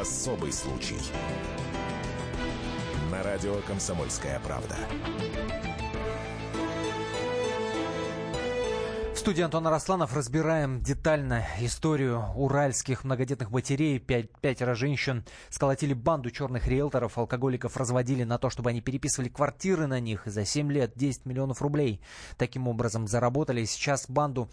Особый 0.00 0.52
случай. 0.52 0.98
На 3.12 3.22
радио 3.22 3.54
«Комсомольская 3.66 4.40
правда». 4.40 4.76
В 9.14 9.18
студии 9.24 9.42
Антон 9.42 9.66
Арасланов 9.68 10.14
разбираем 10.14 10.82
детально 10.82 11.46
историю 11.60 12.24
уральских 12.34 13.04
многодетных 13.04 13.50
матерей. 13.50 13.98
Пять, 13.98 14.28
пятеро 14.40 14.74
женщин 14.74 15.24
сколотили 15.48 15.94
банду 15.94 16.30
черных 16.30 16.66
риэлторов, 16.66 17.16
алкоголиков 17.16 17.76
разводили 17.76 18.24
на 18.24 18.36
то, 18.38 18.50
чтобы 18.50 18.70
они 18.70 18.82
переписывали 18.82 19.28
квартиры 19.28 19.86
на 19.86 20.00
них. 20.00 20.26
И 20.26 20.30
за 20.30 20.44
7 20.44 20.70
лет 20.70 20.92
10 20.96 21.24
миллионов 21.24 21.62
рублей 21.62 22.02
таким 22.36 22.68
образом 22.68 23.06
заработали. 23.06 23.64
Сейчас 23.64 24.10
банду 24.10 24.50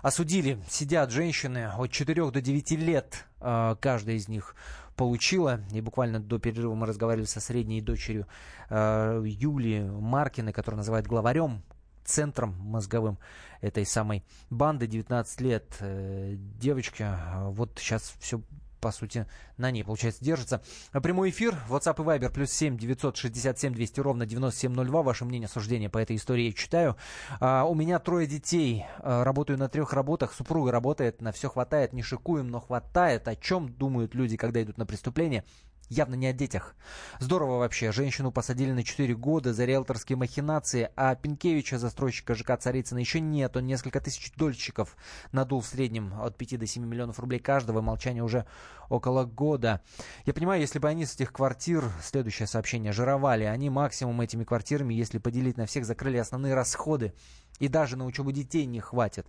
осудили. 0.00 0.58
Сидят 0.70 1.10
женщины 1.10 1.66
от 1.76 1.90
4 1.90 2.30
до 2.30 2.40
9 2.40 2.70
лет. 2.72 3.26
Э, 3.40 3.76
каждая 3.80 4.16
из 4.16 4.28
них 4.28 4.54
получила. 4.96 5.60
И 5.72 5.80
буквально 5.80 6.20
до 6.20 6.38
перерыва 6.38 6.74
мы 6.74 6.86
разговаривали 6.86 7.26
со 7.26 7.40
средней 7.40 7.80
дочерью 7.80 8.26
э, 8.70 9.22
Юли 9.24 9.80
Маркиной, 9.80 10.52
которая 10.52 10.78
называет 10.78 11.06
главарем 11.06 11.62
центром 12.04 12.54
мозговым 12.60 13.18
этой 13.60 13.86
самой 13.86 14.24
банды. 14.50 14.86
19 14.86 15.40
лет 15.40 15.64
э, 15.80 16.34
девочка. 16.36 17.44
Вот 17.50 17.72
сейчас 17.76 18.14
все 18.20 18.40
по 18.84 18.92
сути, 18.92 19.26
на 19.56 19.70
ней, 19.70 19.82
получается, 19.82 20.22
держится. 20.22 20.60
Прямой 20.92 21.30
эфир, 21.30 21.56
WhatsApp 21.70 22.02
и 22.02 22.04
Viber, 22.06 22.30
плюс 22.30 22.50
7 22.52 22.76
967 22.76 23.72
200 23.72 24.00
ровно 24.00 24.26
9702. 24.26 25.02
Ваше 25.02 25.24
мнение, 25.24 25.48
суждение 25.48 25.88
по 25.88 25.96
этой 25.96 26.16
истории 26.16 26.48
я 26.48 26.52
читаю. 26.52 26.94
А, 27.40 27.64
у 27.64 27.74
меня 27.74 27.98
трое 27.98 28.26
детей, 28.26 28.84
а, 28.98 29.24
работаю 29.24 29.58
на 29.58 29.70
трех 29.70 29.94
работах, 29.94 30.34
супруга 30.34 30.70
работает, 30.70 31.22
на 31.22 31.32
все 31.32 31.48
хватает, 31.48 31.94
не 31.94 32.02
шикуем, 32.02 32.48
но 32.48 32.60
хватает. 32.60 33.26
О 33.26 33.34
чем 33.36 33.70
думают 33.72 34.14
люди, 34.14 34.36
когда 34.36 34.62
идут 34.62 34.76
на 34.76 34.84
преступление? 34.84 35.44
Явно 35.90 36.14
не 36.14 36.26
о 36.26 36.32
детях. 36.32 36.74
Здорово 37.20 37.58
вообще. 37.58 37.92
Женщину 37.92 38.32
посадили 38.32 38.72
на 38.72 38.82
4 38.82 39.14
года 39.14 39.52
за 39.52 39.66
риэлторские 39.66 40.16
махинации, 40.16 40.90
а 40.96 41.14
Пинкевича, 41.14 41.78
застройщика 41.78 42.34
ЖК 42.34 42.56
Царицына, 42.56 42.98
еще 42.98 43.20
нет. 43.20 43.56
Он 43.56 43.66
несколько 43.66 44.00
тысяч 44.00 44.32
дольщиков 44.34 44.96
надул 45.32 45.60
в 45.60 45.66
среднем 45.66 46.14
от 46.22 46.38
5 46.38 46.58
до 46.58 46.66
7 46.66 46.84
миллионов 46.84 47.20
рублей 47.20 47.38
каждого. 47.38 47.82
Молчание 47.82 48.24
уже 48.24 48.46
около 48.88 49.24
года. 49.24 49.82
Я 50.24 50.32
понимаю, 50.32 50.60
если 50.60 50.78
бы 50.78 50.88
они 50.88 51.04
с 51.04 51.14
этих 51.14 51.32
квартир, 51.32 51.84
следующее 52.02 52.46
сообщение, 52.46 52.92
жировали, 52.92 53.44
они 53.44 53.68
максимум 53.68 54.22
этими 54.22 54.44
квартирами, 54.44 54.94
если 54.94 55.18
поделить 55.18 55.58
на 55.58 55.66
всех, 55.66 55.84
закрыли 55.84 56.16
основные 56.16 56.54
расходы. 56.54 57.12
И 57.58 57.68
даже 57.68 57.96
на 57.96 58.06
учебу 58.06 58.32
детей 58.32 58.64
не 58.64 58.80
хватит. 58.80 59.26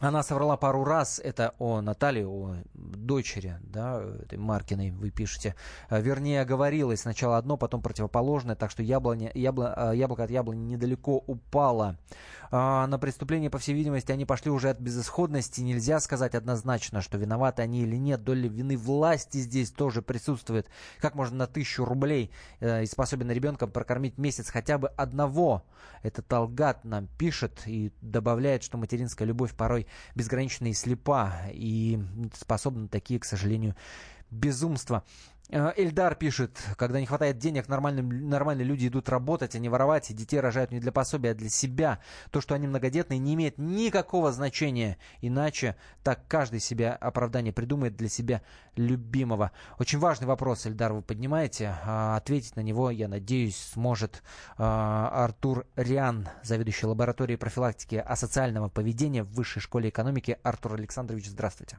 Она 0.00 0.22
соврала 0.22 0.56
пару 0.56 0.84
раз, 0.84 1.18
это 1.18 1.54
о 1.58 1.80
Наталье, 1.80 2.28
о 2.28 2.54
дочери, 2.74 3.58
да, 3.62 4.00
этой 4.00 4.38
Маркиной, 4.38 4.92
вы 4.92 5.10
пишете. 5.10 5.56
А, 5.88 5.98
вернее, 5.98 6.42
оговорилась 6.42 7.00
сначала 7.00 7.36
одно, 7.36 7.56
потом 7.56 7.82
противоположное, 7.82 8.54
так 8.54 8.70
что 8.70 8.84
яблоня, 8.84 9.32
ябло, 9.34 9.74
а, 9.76 9.92
яблоко 9.92 10.22
от 10.22 10.30
яблони 10.30 10.60
недалеко 10.60 11.16
упало. 11.26 11.98
А, 12.52 12.86
на 12.86 12.98
преступление, 13.00 13.50
по 13.50 13.58
всей 13.58 13.74
видимости, 13.74 14.12
они 14.12 14.24
пошли 14.24 14.52
уже 14.52 14.70
от 14.70 14.78
безысходности. 14.78 15.62
Нельзя 15.62 15.98
сказать 15.98 16.36
однозначно, 16.36 17.02
что 17.02 17.18
виноваты 17.18 17.62
они 17.62 17.82
или 17.82 17.96
нет. 17.96 18.22
Доля 18.22 18.48
вины 18.48 18.76
власти 18.76 19.38
здесь 19.38 19.72
тоже 19.72 20.00
присутствует. 20.00 20.68
Как 21.00 21.16
можно 21.16 21.36
на 21.38 21.46
тысячу 21.48 21.84
рублей 21.84 22.30
э, 22.60 22.84
и 22.84 22.86
способен 22.86 23.32
ребенка 23.32 23.66
прокормить 23.66 24.16
месяц 24.16 24.48
хотя 24.48 24.78
бы 24.78 24.88
одного? 24.88 25.64
Это 26.02 26.22
Талгат 26.22 26.84
нам 26.84 27.08
пишет 27.18 27.62
и 27.66 27.92
добавляет, 28.00 28.62
что 28.62 28.78
материнская 28.78 29.26
любовь 29.26 29.54
порой 29.54 29.87
безгранична 30.14 30.66
и 30.68 30.74
слепа, 30.74 31.32
и 31.52 31.98
способна 32.34 32.82
на 32.82 32.88
такие, 32.88 33.20
к 33.20 33.24
сожалению, 33.24 33.74
безумства. 34.30 35.04
Э, 35.50 35.72
Эльдар 35.76 36.14
пишет, 36.14 36.58
когда 36.76 37.00
не 37.00 37.06
хватает 37.06 37.38
денег, 37.38 37.68
нормальные, 37.68 38.02
нормальные 38.02 38.66
люди 38.66 38.88
идут 38.88 39.08
работать, 39.08 39.54
а 39.54 39.58
не 39.58 39.68
воровать, 39.68 40.10
и 40.10 40.14
детей 40.14 40.40
рожают 40.40 40.70
не 40.70 40.80
для 40.80 40.92
пособия, 40.92 41.30
а 41.30 41.34
для 41.34 41.48
себя. 41.48 42.00
То, 42.30 42.40
что 42.40 42.54
они 42.54 42.66
многодетные, 42.66 43.18
не 43.18 43.34
имеет 43.34 43.58
никакого 43.58 44.32
значения. 44.32 44.98
Иначе 45.20 45.76
так 46.02 46.26
каждый 46.28 46.60
себе 46.60 46.90
оправдание 46.90 47.52
придумает 47.52 47.96
для 47.96 48.08
себя 48.08 48.42
любимого. 48.76 49.52
Очень 49.78 49.98
важный 49.98 50.26
вопрос, 50.26 50.66
Эльдар, 50.66 50.92
вы 50.92 51.02
поднимаете. 51.02 51.74
А, 51.84 52.16
ответить 52.16 52.56
на 52.56 52.60
него, 52.60 52.90
я 52.90 53.08
надеюсь, 53.08 53.56
сможет 53.72 54.22
а, 54.56 55.24
Артур 55.24 55.66
Риан, 55.76 56.28
заведующий 56.42 56.86
лабораторией 56.86 57.38
профилактики 57.38 57.96
асоциального 57.96 58.68
поведения 58.68 59.22
в 59.22 59.32
Высшей 59.32 59.62
школе 59.62 59.88
экономики. 59.88 60.38
Артур 60.42 60.74
Александрович, 60.74 61.28
здравствуйте. 61.28 61.78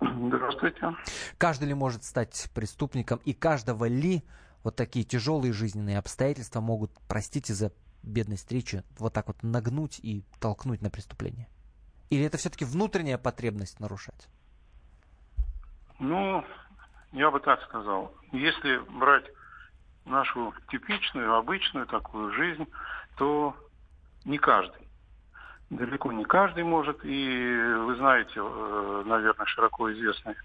Здравствуйте. 0.00 0.94
Каждый 1.38 1.68
ли 1.68 1.74
может 1.74 2.04
стать 2.04 2.50
преступником 2.54 3.20
и 3.24 3.32
каждого 3.32 3.86
ли 3.86 4.22
вот 4.62 4.76
такие 4.76 5.04
тяжелые 5.04 5.52
жизненные 5.52 5.98
обстоятельства 5.98 6.60
могут, 6.60 6.92
простите 7.08 7.52
за 7.54 7.72
бедность 8.02 8.50
речи, 8.52 8.84
вот 8.98 9.12
так 9.12 9.28
вот 9.28 9.42
нагнуть 9.42 9.98
и 10.00 10.24
толкнуть 10.40 10.82
на 10.82 10.90
преступление? 10.90 11.48
Или 12.10 12.24
это 12.24 12.38
все-таки 12.38 12.64
внутренняя 12.64 13.18
потребность 13.18 13.80
нарушать? 13.80 14.28
Ну, 15.98 16.44
я 17.12 17.30
бы 17.30 17.40
так 17.40 17.62
сказал. 17.64 18.14
Если 18.32 18.78
брать 18.98 19.24
нашу 20.04 20.54
типичную, 20.70 21.34
обычную 21.34 21.86
такую 21.86 22.32
жизнь, 22.32 22.66
то 23.16 23.54
не 24.24 24.38
каждый 24.38 24.87
далеко 25.70 26.12
не 26.12 26.24
каждый 26.24 26.64
может. 26.64 26.98
И 27.04 27.74
вы 27.80 27.96
знаете, 27.96 28.32
э, 28.36 29.02
наверное, 29.06 29.46
широко 29.46 29.92
известные 29.92 30.36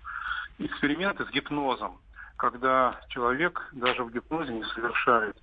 эксперименты 0.59 1.25
с 1.25 1.29
гипнозом, 1.29 1.99
когда 2.37 2.99
человек 3.09 3.69
даже 3.71 4.03
в 4.03 4.11
гипнозе 4.11 4.53
не 4.53 4.63
совершает 4.65 5.37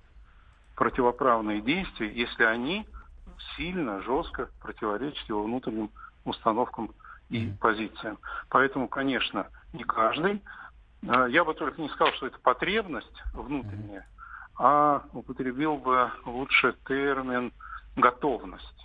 противоправные 0.75 1.61
действия, 1.61 2.11
если 2.11 2.43
они 2.43 2.87
сильно, 3.55 4.01
жестко 4.01 4.49
противоречат 4.61 5.27
его 5.27 5.43
внутренним 5.43 5.89
установкам 6.25 6.91
и 7.29 7.51
позициям. 7.59 8.19
Поэтому, 8.49 8.87
конечно, 8.87 9.47
не 9.73 9.83
каждый. 9.83 10.41
А, 11.07 11.25
я 11.27 11.43
бы 11.43 11.53
только 11.53 11.81
не 11.81 11.89
сказал, 11.89 12.13
что 12.13 12.27
это 12.27 12.39
потребность 12.39 13.23
внутренняя, 13.33 14.07
а 14.57 15.03
употребил 15.13 15.77
бы 15.77 16.11
лучше 16.25 16.75
термин 16.85 17.51
готовность. 17.95 18.80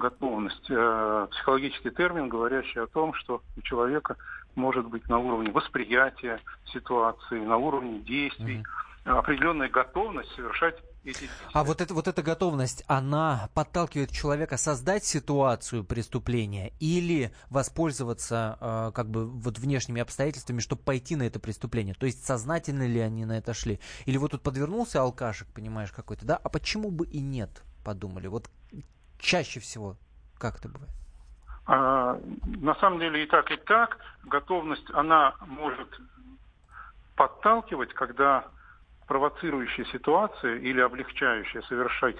Готовность. 0.00 0.70
Э, 0.70 1.28
психологический 1.30 1.90
термин, 1.90 2.28
говорящий 2.28 2.80
о 2.82 2.86
том, 2.86 3.12
что 3.14 3.42
у 3.56 3.60
человека 3.60 4.16
может 4.54 4.86
быть 4.86 5.06
на 5.08 5.18
уровне 5.18 5.50
восприятия 5.50 6.40
ситуации, 6.72 7.38
на 7.38 7.58
уровне 7.58 8.00
действий, 8.00 8.64
mm-hmm. 9.04 9.18
определенная 9.18 9.68
готовность 9.68 10.34
совершать 10.34 10.76
эти 11.04 11.30
а 11.52 11.64
вот, 11.64 11.80
это, 11.80 11.94
вот 11.94 12.08
эта 12.08 12.22
готовность, 12.22 12.84
она 12.86 13.48
подталкивает 13.54 14.10
человека 14.10 14.58
создать 14.58 15.04
ситуацию 15.04 15.82
преступления 15.82 16.72
или 16.78 17.32
воспользоваться 17.48 18.58
э, 18.60 18.92
как 18.94 19.10
бы 19.10 19.26
вот 19.26 19.58
внешними 19.58 20.02
обстоятельствами, 20.02 20.60
чтобы 20.60 20.82
пойти 20.82 21.16
на 21.16 21.22
это 21.22 21.40
преступление? 21.40 21.94
То 21.94 22.06
есть 22.06 22.24
сознательно 22.24 22.86
ли 22.86 23.00
они 23.00 23.24
на 23.24 23.38
это 23.38 23.54
шли? 23.54 23.80
Или 24.04 24.18
вот 24.18 24.32
тут 24.32 24.42
подвернулся 24.42 25.00
алкашек, 25.00 25.48
понимаешь, 25.48 25.90
какой-то, 25.90 26.26
да? 26.26 26.36
А 26.36 26.48
почему 26.50 26.90
бы 26.90 27.06
и 27.06 27.20
нет, 27.20 27.62
подумали? 27.82 28.26
Вот 28.26 28.50
чаще 29.20 29.60
всего 29.60 29.96
как 30.40 30.56
это 30.56 30.68
бывает? 30.68 30.90
А, 31.66 32.18
на 32.44 32.74
самом 32.76 32.98
деле 32.98 33.22
и 33.22 33.26
так, 33.26 33.50
и 33.50 33.56
так. 33.56 33.98
Готовность, 34.24 34.90
она 34.94 35.34
может 35.46 35.88
подталкивать, 37.14 37.92
когда 37.92 38.46
провоцирующая 39.06 39.84
ситуация 39.86 40.56
или 40.56 40.80
облегчающая 40.80 41.60
совершать 41.62 42.16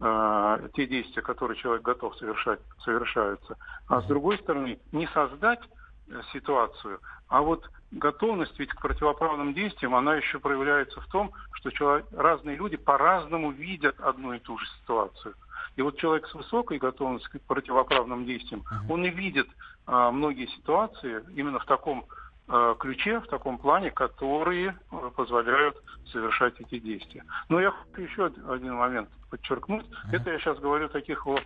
э, 0.00 0.68
те 0.74 0.86
действия, 0.86 1.22
которые 1.22 1.56
человек 1.56 1.82
готов 1.82 2.16
совершать, 2.16 2.60
совершаются. 2.84 3.56
А 3.88 4.02
с 4.02 4.04
другой 4.06 4.38
стороны, 4.38 4.78
не 4.92 5.06
создать 5.08 5.60
э, 6.08 6.20
ситуацию, 6.32 7.00
а 7.28 7.40
вот 7.40 7.66
готовность 7.92 8.58
ведь 8.58 8.70
к 8.70 8.82
противоправным 8.82 9.54
действиям, 9.54 9.94
она 9.94 10.16
еще 10.16 10.38
проявляется 10.38 11.00
в 11.00 11.06
том, 11.06 11.32
что 11.52 11.70
человек, 11.70 12.06
разные 12.12 12.56
люди 12.56 12.76
по-разному 12.76 13.52
видят 13.52 13.98
одну 14.00 14.34
и 14.34 14.38
ту 14.38 14.58
же 14.58 14.66
ситуацию. 14.80 15.34
И 15.76 15.82
вот 15.82 15.98
человек 15.98 16.26
с 16.28 16.34
высокой 16.34 16.78
готовностью 16.78 17.40
к 17.40 17.42
противоправным 17.44 18.24
действиям, 18.24 18.64
он 18.88 19.04
и 19.04 19.10
видит 19.10 19.48
а, 19.86 20.10
многие 20.10 20.46
ситуации 20.46 21.24
именно 21.34 21.58
в 21.58 21.64
таком 21.64 22.06
Э, 22.48 22.74
ключе, 22.78 23.20
в 23.20 23.28
таком 23.28 23.56
плане, 23.56 23.90
которые 23.92 24.76
э, 24.90 25.10
позволяют 25.16 25.76
совершать 26.10 26.54
эти 26.60 26.80
действия. 26.80 27.24
Но 27.48 27.60
я 27.60 27.70
хочу 27.70 28.02
еще 28.02 28.26
один 28.26 28.74
момент 28.74 29.08
подчеркнуть. 29.30 29.86
Это 30.12 30.30
я 30.30 30.38
сейчас 30.38 30.58
говорю 30.58 30.86
о 30.86 30.88
таких 30.88 31.24
вот 31.24 31.42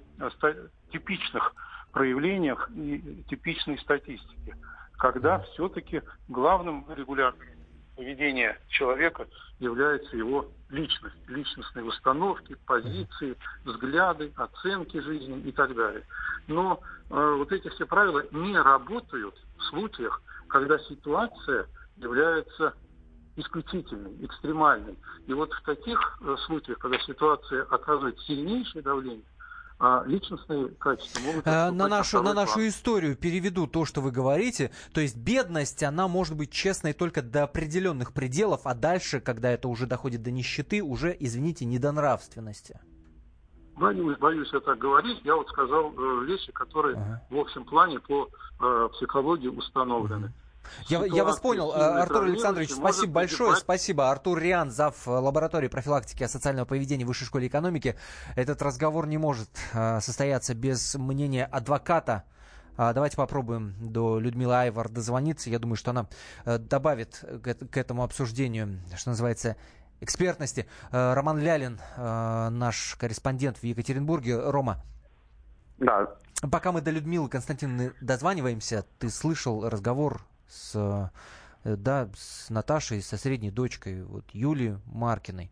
типичных 0.90 1.54
проявлениях 1.92 2.70
и 2.74 3.22
типичной 3.28 3.78
статистике, 3.78 4.56
когда 4.98 5.40
все-таки 5.40 6.02
главным 6.28 6.86
регулятором 6.88 7.46
поведения 7.94 8.58
человека 8.68 9.26
является 9.59 10.16
его 10.16 10.51
личность, 10.69 11.16
личностные 11.29 11.85
установки, 11.85 12.57
позиции, 12.66 13.37
взгляды, 13.64 14.33
оценки 14.37 15.01
жизни 15.01 15.40
и 15.40 15.53
так 15.53 15.75
далее. 15.75 16.05
Но 16.49 16.81
э, 17.11 17.35
вот 17.38 17.53
эти 17.53 17.69
все 17.71 17.87
правила 17.87 18.25
не 18.33 18.59
работают 18.59 19.35
в 19.59 19.62
случаях, 19.64 20.21
когда 20.49 20.79
ситуация 20.79 21.66
является 21.97 22.75
исключительной, 23.37 24.16
экстремальной. 24.25 24.97
И 25.27 25.33
вот 25.33 25.53
в 25.53 25.62
таких 25.62 25.99
э, 26.21 26.37
случаях, 26.47 26.79
когда 26.79 26.99
ситуация 27.01 27.62
оказывает 27.64 28.19
сильнейшее 28.21 28.83
давление, 28.83 29.25
а 29.78 30.04
личностные 30.06 30.68
качества 30.68 31.20
могут... 31.20 31.46
А, 31.46 31.70
на 31.70 31.88
нашу, 31.88 32.22
на 32.22 32.32
нашу 32.32 32.66
историю 32.66 33.14
переведу 33.14 33.66
то, 33.66 33.84
что 33.84 34.00
вы 34.00 34.10
говорите. 34.10 34.70
То 34.94 35.00
есть 35.00 35.16
бедность, 35.16 35.82
она 35.82 36.08
может 36.08 36.36
быть 36.36 36.50
честной 36.50 36.94
только 36.94 37.22
до 37.22 37.44
определенных 37.44 38.12
пределов, 38.12 38.62
а 38.64 38.74
дальше, 38.74 39.20
когда 39.20 39.50
это 39.50 39.68
уже 39.68 39.86
доходит 39.86 40.22
до 40.22 40.30
нищеты, 40.30 40.82
уже, 40.82 41.14
извините, 41.18 41.66
не 41.66 41.78
до 41.78 41.92
нравственности. 41.92 42.80
Боюсь, 43.76 44.16
боюсь 44.18 44.48
я 44.52 44.60
так 44.60 44.78
говорить. 44.78 45.20
Я 45.24 45.36
вот 45.36 45.48
сказал 45.48 45.92
э, 45.92 46.24
вещи, 46.24 46.50
которые 46.52 46.96
ага. 46.96 47.22
в 47.28 47.36
общем 47.36 47.64
плане 47.64 48.00
по 48.00 48.28
э, 48.58 48.88
психологии 48.94 49.48
установлены. 49.48 50.32
Я, 50.88 51.05
я 51.05 51.24
вас 51.24 51.38
понял, 51.38 51.72
э, 51.72 51.76
Артур 51.76 52.24
Александрович, 52.24 52.70
спасибо 52.72 53.12
большое. 53.12 53.50
Погибать. 53.50 53.62
Спасибо. 53.62 54.11
Артур 54.11 54.38
Риан, 54.38 54.70
зав. 54.70 55.07
лаборатории 55.07 55.68
профилактики 55.68 56.26
социального 56.26 56.66
поведения 56.66 57.05
в 57.05 57.09
Высшей 57.09 57.26
школе 57.26 57.46
экономики. 57.48 57.96
Этот 58.35 58.62
разговор 58.62 59.07
не 59.07 59.18
может 59.18 59.50
э, 59.72 60.00
состояться 60.00 60.55
без 60.55 60.94
мнения 60.94 61.44
адвоката. 61.44 62.24
А, 62.76 62.92
давайте 62.92 63.16
попробуем 63.16 63.74
до 63.81 64.18
Людмилы 64.18 64.55
Айвар 64.55 64.88
дозвониться. 64.88 65.48
Я 65.48 65.59
думаю, 65.59 65.76
что 65.76 65.92
она 65.92 66.09
э, 66.44 66.59
добавит 66.59 67.24
к 67.42 67.76
этому 67.76 68.02
обсуждению, 68.02 68.81
что 68.96 69.11
называется, 69.11 69.57
экспертности. 70.00 70.66
Э, 70.92 71.14
Роман 71.14 71.38
Лялин, 71.38 71.81
э, 71.96 72.48
наш 72.50 72.96
корреспондент 72.96 73.59
в 73.59 73.64
Екатеринбурге. 73.64 74.50
Рома. 74.50 74.83
Да. 75.79 76.16
Пока 76.50 76.72
мы 76.72 76.81
до 76.83 76.90
Людмилы 76.90 77.29
Константиновны 77.29 77.92
дозваниваемся, 78.00 78.85
ты 78.98 79.09
слышал 79.09 79.68
разговор 79.68 80.20
с, 80.48 81.11
э, 81.64 81.76
да, 81.76 82.09
с 82.16 82.50
Наташей, 82.50 83.02
со 83.02 83.16
средней 83.16 83.50
дочкой, 83.50 84.02
вот 84.02 84.24
Юлии 84.32 84.78
Маркиной. 84.87 85.50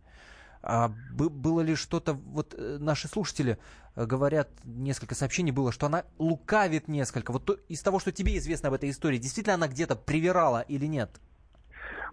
А 0.62 0.88
было 1.12 1.60
ли 1.60 1.74
что-то, 1.74 2.14
вот 2.14 2.54
наши 2.58 3.06
слушатели 3.06 3.58
говорят, 3.96 4.48
несколько 4.64 5.14
сообщений 5.14 5.52
было, 5.52 5.72
что 5.72 5.86
она 5.86 6.04
лукавит 6.18 6.88
несколько. 6.88 7.32
Вот 7.32 7.44
то, 7.44 7.58
из 7.68 7.82
того, 7.82 7.98
что 7.98 8.12
тебе 8.12 8.38
известно 8.38 8.68
об 8.68 8.74
этой 8.74 8.88
истории, 8.88 9.18
действительно 9.18 9.54
она 9.54 9.68
где-то 9.68 9.94
привирала 9.94 10.62
или 10.62 10.86
нет? 10.86 11.10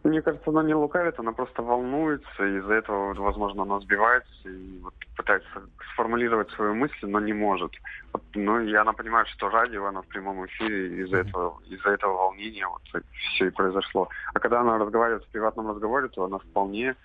Мне 0.04 0.22
кажется, 0.22 0.50
она 0.50 0.64
не 0.64 0.74
лукавит, 0.74 1.20
она 1.20 1.32
просто 1.32 1.62
волнуется, 1.62 2.44
и 2.44 2.58
из-за 2.58 2.74
этого, 2.74 3.14
возможно, 3.14 3.64
она 3.64 3.80
сбивается 3.82 4.50
и 4.50 4.80
вот 4.80 4.94
пытается 5.16 5.62
сформулировать 5.94 6.50
свои 6.52 6.74
мысли, 6.74 7.06
но 7.06 7.20
не 7.20 7.34
может. 7.34 7.72
Вот, 8.12 8.24
ну, 8.34 8.60
и 8.60 8.74
она 8.74 8.94
понимает, 8.94 9.28
что 9.28 9.50
радио, 9.50 9.86
она 9.86 10.02
в 10.02 10.08
прямом 10.08 10.44
эфире, 10.48 11.04
из-за 11.04 11.18
этого, 11.18 11.60
из-за 11.70 11.90
этого 11.90 12.14
волнения 12.14 12.68
вот 12.68 13.04
все 13.12 13.48
и 13.48 13.52
произошло. 13.52 14.10
А 14.34 14.40
когда 14.40 14.62
она 14.62 14.80
разговаривает 14.80 15.24
в 15.24 15.32
приватном 15.32 15.70
разговоре, 15.70 16.08
то 16.08 16.24
она 16.24 16.40
вполне 16.40 16.96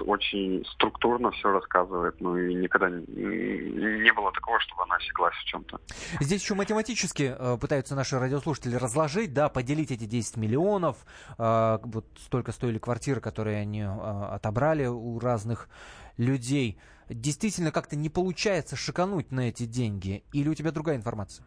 очень 0.00 0.64
структурно 0.72 1.30
все 1.32 1.50
рассказывает, 1.50 2.20
ну 2.20 2.36
и 2.36 2.54
никогда 2.54 2.88
не, 2.90 4.12
было 4.12 4.32
такого, 4.32 4.58
чтобы 4.60 4.82
она 4.84 4.96
осеклась 4.96 5.34
в 5.34 5.44
чем-то. 5.44 5.80
Здесь 6.20 6.42
еще 6.42 6.54
математически 6.54 7.34
э, 7.38 7.58
пытаются 7.60 7.94
наши 7.94 8.18
радиослушатели 8.18 8.76
разложить, 8.76 9.32
да, 9.32 9.48
поделить 9.48 9.90
эти 9.90 10.04
10 10.04 10.36
миллионов, 10.36 10.96
э, 11.38 11.78
вот 11.82 12.06
столько 12.18 12.52
стоили 12.52 12.78
квартиры, 12.78 13.20
которые 13.20 13.58
они 13.58 13.82
э, 13.82 13.86
отобрали 13.86 14.86
у 14.86 15.18
разных 15.18 15.68
людей. 16.16 16.78
Действительно 17.08 17.70
как-то 17.70 17.96
не 17.96 18.08
получается 18.08 18.76
шикануть 18.76 19.30
на 19.30 19.48
эти 19.48 19.64
деньги? 19.64 20.24
Или 20.32 20.48
у 20.48 20.54
тебя 20.54 20.72
другая 20.72 20.96
информация? 20.96 21.46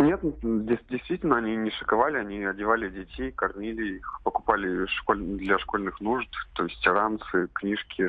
Нет, 0.00 0.20
действительно, 0.22 1.36
они 1.36 1.56
не 1.56 1.70
шиковали, 1.70 2.16
они 2.16 2.42
одевали 2.42 2.88
детей, 2.88 3.32
кормили 3.32 3.96
их, 3.96 4.20
покупали 4.24 4.86
для 5.36 5.58
школьных 5.58 6.00
нужд, 6.00 6.30
то 6.54 6.64
есть 6.64 6.86
ранцы, 6.86 7.48
книжки, 7.52 8.08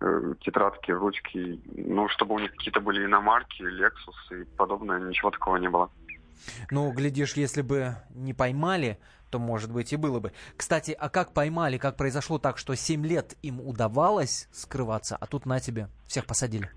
э, 0.00 0.34
тетрадки, 0.40 0.90
ручки, 0.90 1.60
ну, 1.76 2.08
чтобы 2.08 2.34
у 2.34 2.38
них 2.40 2.50
какие-то 2.50 2.80
были 2.80 3.04
иномарки, 3.04 3.62
Lexus 3.62 4.40
и 4.40 4.44
подобное, 4.56 4.98
ничего 4.98 5.30
такого 5.30 5.56
не 5.58 5.70
было. 5.70 5.88
Ну, 6.72 6.90
глядишь, 6.90 7.34
если 7.34 7.62
бы 7.62 7.94
не 8.12 8.34
поймали, 8.34 8.98
то, 9.30 9.38
может 9.38 9.70
быть, 9.72 9.92
и 9.92 9.96
было 9.96 10.18
бы. 10.18 10.32
Кстати, 10.56 10.96
а 10.98 11.08
как 11.08 11.32
поймали, 11.32 11.78
как 11.78 11.96
произошло 11.96 12.40
так, 12.40 12.58
что 12.58 12.74
7 12.74 13.06
лет 13.06 13.36
им 13.42 13.60
удавалось 13.60 14.48
скрываться, 14.50 15.16
а 15.16 15.28
тут 15.28 15.46
на 15.46 15.60
тебе, 15.60 15.90
всех 16.08 16.26
посадили? 16.26 16.72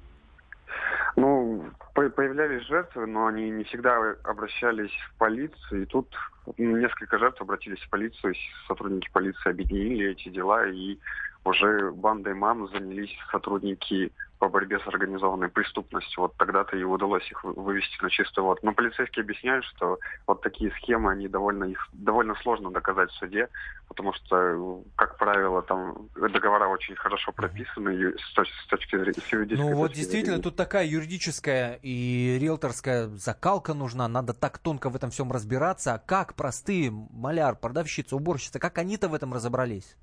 Появлялись 1.93 2.65
жертвы, 2.67 3.06
но 3.06 3.28
они 3.28 3.49
не 3.49 3.63
всегда 3.65 3.97
обращались 4.23 4.91
в 4.91 5.17
полицию. 5.17 5.84
И 5.84 5.86
тут 5.86 6.13
несколько 6.58 7.17
жертв 7.17 7.41
обратились 7.41 7.82
в 7.82 7.89
полицию, 7.89 8.34
сотрудники 8.67 9.10
полиции 9.12 9.49
объединили 9.49 10.12
эти 10.12 10.30
дела, 10.30 10.67
и 10.67 10.97
уже 11.45 11.91
бандой 11.91 12.34
мам 12.34 12.67
занялись 12.69 13.15
сотрудники 13.32 14.12
по 14.43 14.49
борьбе 14.49 14.77
с 14.77 14.88
организованной 14.88 15.47
преступностью. 15.47 16.23
Вот 16.23 16.36
тогда-то 16.36 16.75
и 16.75 16.84
удалось 16.84 17.25
их 17.32 17.45
вывести 17.45 18.03
на 18.03 18.10
чистую 18.10 18.43
воду. 18.43 18.60
Но 18.63 18.73
полицейские 18.73 19.23
объясняют, 19.23 19.63
что 19.63 19.99
вот 20.27 20.41
такие 20.41 20.69
схемы, 20.71 21.13
они 21.13 21.29
довольно, 21.29 21.63
их 21.63 21.88
довольно 21.93 22.36
сложно 22.41 22.69
доказать 22.69 23.10
в 23.10 23.13
суде, 23.13 23.47
потому 23.88 24.12
что, 24.12 24.84
как 24.97 25.17
правило, 25.17 25.62
там 25.62 26.10
договора 26.15 26.67
очень 26.67 26.93
хорошо 26.97 27.32
прописаны 27.32 28.17
с 28.17 28.34
точки, 28.34 28.53
с 28.65 28.67
точки 28.67 28.97
зрения 28.97 29.23
юридической 29.32 29.69
Ну 29.69 29.77
вот 29.77 29.93
действительно, 29.93 30.36
зрения. 30.36 30.43
тут 30.43 30.58
такая 30.58 30.86
юридическая 30.88 31.79
и 31.82 32.38
риэлторская 32.41 33.08
закалка 33.08 33.73
нужна, 33.73 34.10
надо 34.10 34.34
так 34.34 34.58
тонко 34.58 34.89
в 34.89 34.97
этом 34.97 35.10
всем 35.10 35.32
разбираться. 35.32 35.93
А 35.93 35.99
как 35.99 36.34
простые 36.36 36.91
маляр, 36.91 37.56
продавщица, 37.56 38.17
уборщица, 38.17 38.60
как 38.60 38.77
они-то 38.77 39.08
в 39.08 39.13
этом 39.13 39.34
разобрались? 39.34 39.95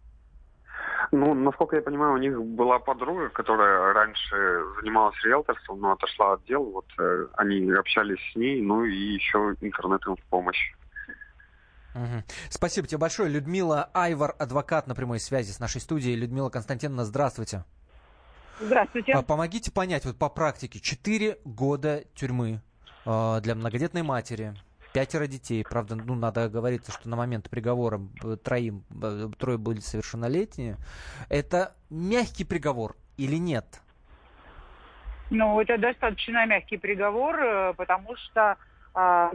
Ну, 1.13 1.35
насколько 1.35 1.77
я 1.77 1.83
понимаю, 1.83 2.15
у 2.15 2.19
них 2.19 2.41
была 2.41 2.79
подруга, 2.79 3.31
которая 3.31 3.93
раньше 3.93 4.63
занималась 4.81 5.17
риэлторством, 5.25 5.81
но 5.81 5.93
отошла 5.93 6.35
от 6.35 6.45
дел. 6.45 6.63
Вот 6.65 6.87
э, 6.99 7.27
они 7.35 7.69
общались 7.73 8.21
с 8.33 8.37
ней, 8.37 8.63
ну 8.63 8.85
и 8.85 8.95
еще 8.95 9.57
интернет 9.61 10.07
им 10.07 10.15
в 10.15 10.23
помощь. 10.27 10.73
Угу. 11.95 12.23
Спасибо 12.49 12.87
тебе 12.87 12.99
большое. 12.99 13.29
Людмила 13.29 13.91
Айвар, 13.93 14.37
адвокат 14.39 14.87
на 14.87 14.95
прямой 14.95 15.19
связи 15.19 15.51
с 15.51 15.59
нашей 15.59 15.81
студией. 15.81 16.15
Людмила 16.15 16.49
Константиновна, 16.49 17.05
здравствуйте. 17.05 17.65
Здравствуйте. 18.61 19.13
А, 19.13 19.23
помогите 19.23 19.73
понять, 19.73 20.05
вот 20.05 20.17
по 20.17 20.29
практике, 20.29 20.79
4 20.79 21.39
года 21.45 22.05
тюрьмы 22.15 22.61
э, 23.05 23.41
для 23.43 23.55
многодетной 23.57 24.03
матери, 24.03 24.55
пятеро 24.93 25.27
детей. 25.27 25.65
Правда, 25.69 25.95
ну, 25.95 26.15
надо 26.15 26.49
говориться, 26.49 26.93
что 26.93 27.09
на 27.09 27.17
момент 27.17 27.49
приговора 27.51 28.01
троим, 28.43 28.85
трое 29.39 29.59
были 29.59 29.81
совершеннолетние. 29.81 30.77
Это 31.29 31.75
мягкий 31.91 32.45
приговор 32.45 32.97
или 33.17 33.37
нет? 33.37 33.67
Ну, 35.31 35.61
это 35.61 35.79
достаточно 35.79 36.45
мягкий 36.47 36.77
приговор, 36.77 37.39
э, 37.39 37.75
потому 37.75 38.17
что 38.17 38.57
а, 38.93 39.31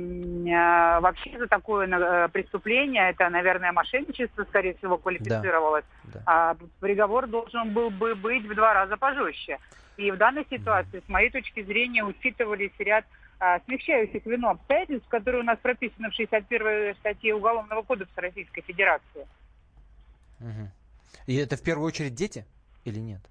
вообще 1.00 1.38
за 1.40 1.48
такое 1.48 1.88
э, 1.88 2.28
преступление, 2.28 3.12
это, 3.12 3.30
наверное, 3.30 3.72
мошенничество, 3.72 4.44
скорее 4.44 4.74
всего, 4.74 4.98
квалифицировалось, 4.98 5.86
да, 6.04 6.12
да. 6.14 6.22
А, 6.26 6.58
приговор 6.82 7.28
должен 7.28 7.72
был 7.72 7.90
бы 7.90 8.16
быть 8.16 8.44
в 8.46 8.54
два 8.54 8.74
раза 8.74 8.98
пожестче. 8.98 9.60
И 9.96 10.12
в 10.12 10.18
данной 10.18 10.46
ситуации, 10.50 11.02
с 11.06 11.08
моей 11.08 11.30
точки 11.30 11.64
зрения, 11.64 12.04
учитывались 12.04 12.74
ряд 12.80 13.06
смягчающих 13.66 14.26
вину 14.26 14.50
обстоятельств, 14.50 15.08
которые 15.10 15.42
у 15.42 15.46
нас 15.46 15.58
прописаны 15.60 16.10
в 16.10 16.14
61 16.14 16.96
статье 16.96 17.36
Уголовного 17.36 17.82
кодекса 17.82 18.22
Российской 18.22 18.62
Федерации. 18.62 19.28
Угу. 20.40 20.70
И 21.28 21.36
это 21.36 21.58
в 21.58 21.64
первую 21.64 21.88
очередь 21.88 22.16
дети 22.16 22.46
или 22.84 23.00
нет? 23.00 23.22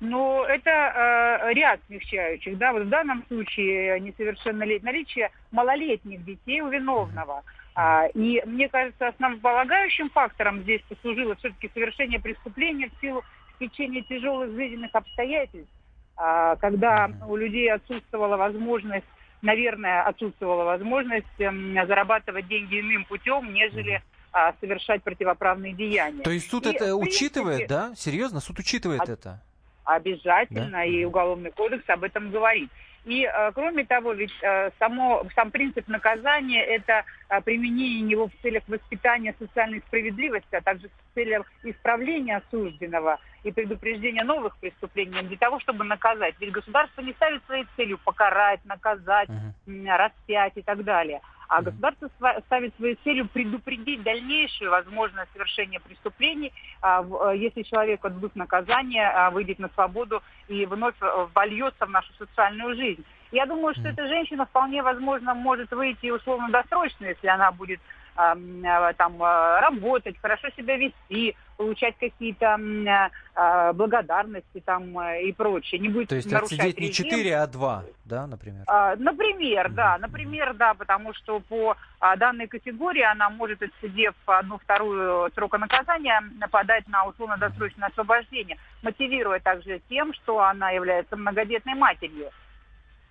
Ну, 0.00 0.44
это 0.44 0.70
э, 0.70 1.54
ряд 1.54 1.80
смягчающих. 1.86 2.58
Да, 2.58 2.72
вот 2.72 2.82
в 2.82 2.88
данном 2.88 3.24
случае 3.26 4.00
несовершеннолетнее 4.00 4.92
наличие 4.92 5.30
малолетних 5.50 6.24
детей 6.24 6.60
у 6.60 6.68
виновного. 6.68 7.42
А, 7.74 8.06
и 8.14 8.42
мне 8.44 8.68
кажется, 8.68 9.08
основополагающим 9.08 10.10
фактором 10.10 10.62
здесь 10.62 10.82
послужило 10.88 11.36
все-таки 11.36 11.70
совершение 11.72 12.20
преступления 12.20 12.88
в 12.88 13.00
силу 13.00 13.22
течения 13.60 14.02
тяжелых 14.02 14.50
жизненных 14.52 14.94
обстоятельств, 14.94 15.72
а, 16.16 16.56
когда 16.56 17.10
у 17.26 17.36
людей 17.36 17.70
отсутствовала 17.72 18.36
возможность 18.36 19.06
наверное, 19.42 20.02
отсутствовала 20.02 20.64
возможность 20.64 21.26
эм, 21.38 21.74
зарабатывать 21.74 22.48
деньги 22.48 22.80
иным 22.80 23.04
путем, 23.04 23.52
нежели 23.52 24.02
а, 24.32 24.54
совершать 24.60 25.02
противоправные 25.02 25.72
деяния. 25.72 26.22
То 26.22 26.30
есть 26.30 26.50
суд 26.50 26.66
и, 26.66 26.70
это 26.70 26.78
принципе, 26.78 26.94
учитывает, 26.94 27.68
да? 27.68 27.92
Серьезно, 27.96 28.40
суд 28.40 28.58
учитывает 28.58 29.00
от, 29.00 29.08
это? 29.08 29.42
Обязательно, 29.84 30.70
да? 30.70 30.84
и 30.84 31.04
Уголовный 31.04 31.50
кодекс 31.50 31.88
об 31.88 32.04
этом 32.04 32.30
говорит. 32.30 32.70
И, 33.08 33.24
э, 33.24 33.52
кроме 33.54 33.86
того, 33.86 34.12
ведь 34.12 34.34
э, 34.42 34.70
само, 34.78 35.26
сам 35.34 35.50
принцип 35.50 35.88
наказания– 35.88 36.62
это 36.76 37.06
э, 37.30 37.40
применение 37.40 38.06
его 38.06 38.28
в 38.28 38.32
целях 38.42 38.62
воспитания 38.68 39.34
социальной 39.38 39.80
справедливости, 39.80 40.54
а 40.54 40.60
также 40.60 40.88
в 40.88 41.14
целях 41.14 41.50
исправления 41.62 42.36
осужденного 42.36 43.18
и 43.44 43.50
предупреждения 43.50 44.24
новых 44.24 44.58
преступлений 44.58 45.22
для 45.22 45.38
того, 45.38 45.58
чтобы 45.58 45.84
наказать. 45.84 46.34
Ведь 46.38 46.52
государство 46.52 47.00
не 47.00 47.14
ставит 47.14 47.42
своей 47.46 47.66
целью 47.76 47.96
покарать, 47.96 48.60
наказать, 48.66 49.30
uh-huh. 49.30 49.96
распять 49.96 50.52
и 50.56 50.62
так 50.62 50.84
далее– 50.84 51.22
а 51.48 51.62
государство 51.62 52.10
ставит 52.46 52.76
своей 52.76 52.98
целью 53.02 53.26
предупредить 53.26 54.02
дальнейшую 54.02 54.70
возможность 54.70 55.32
совершения 55.32 55.80
преступлений, 55.80 56.52
а, 56.82 57.02
э, 57.02 57.38
если 57.38 57.62
человек, 57.62 58.04
отбыв 58.04 58.36
наказание, 58.36 59.08
а, 59.08 59.30
выйдет 59.30 59.58
на 59.58 59.68
свободу 59.70 60.22
и 60.46 60.66
вновь 60.66 60.94
э, 61.00 61.26
вольется 61.34 61.86
в 61.86 61.90
нашу 61.90 62.12
социальную 62.18 62.76
жизнь. 62.76 63.04
Я 63.32 63.46
думаю, 63.46 63.74
что 63.74 63.88
эта 63.88 64.06
женщина 64.08 64.46
вполне 64.46 64.82
возможно 64.82 65.34
может 65.34 65.70
выйти 65.70 66.10
условно-досрочно, 66.10 67.06
если 67.06 67.28
она 67.28 67.50
будет 67.50 67.80
там 68.18 69.22
э, 69.22 69.60
работать, 69.60 70.16
хорошо 70.20 70.48
себя 70.56 70.76
вести, 70.76 71.36
получать 71.56 71.94
какие-то 71.98 72.58
э, 72.58 73.72
благодарности 73.74 74.60
там 74.64 75.00
и 75.00 75.30
прочее. 75.32 75.80
Не 75.80 75.88
будет 75.88 76.08
То 76.08 76.16
есть 76.16 76.32
отсидеть 76.32 76.80
не 76.80 76.92
4, 76.92 77.36
а 77.36 77.46
2, 77.46 77.84
да, 78.06 78.26
например? 78.26 78.64
А, 78.66 78.96
например, 78.96 79.70
да, 79.70 79.98
например, 79.98 80.54
да, 80.54 80.74
потому 80.74 81.14
что 81.14 81.38
по 81.40 81.76
а, 82.00 82.16
данной 82.16 82.48
категории 82.48 83.02
она 83.02 83.30
может, 83.30 83.62
отсидев 83.62 84.14
одну-вторую 84.26 85.30
срока 85.34 85.58
наказания, 85.58 86.20
подать 86.50 86.88
на 86.88 87.04
условно-досрочное 87.06 87.88
освобождение, 87.88 88.58
мотивируя 88.82 89.38
также 89.38 89.80
тем, 89.88 90.12
что 90.14 90.40
она 90.40 90.70
является 90.70 91.16
многодетной 91.16 91.74
матерью. 91.74 92.30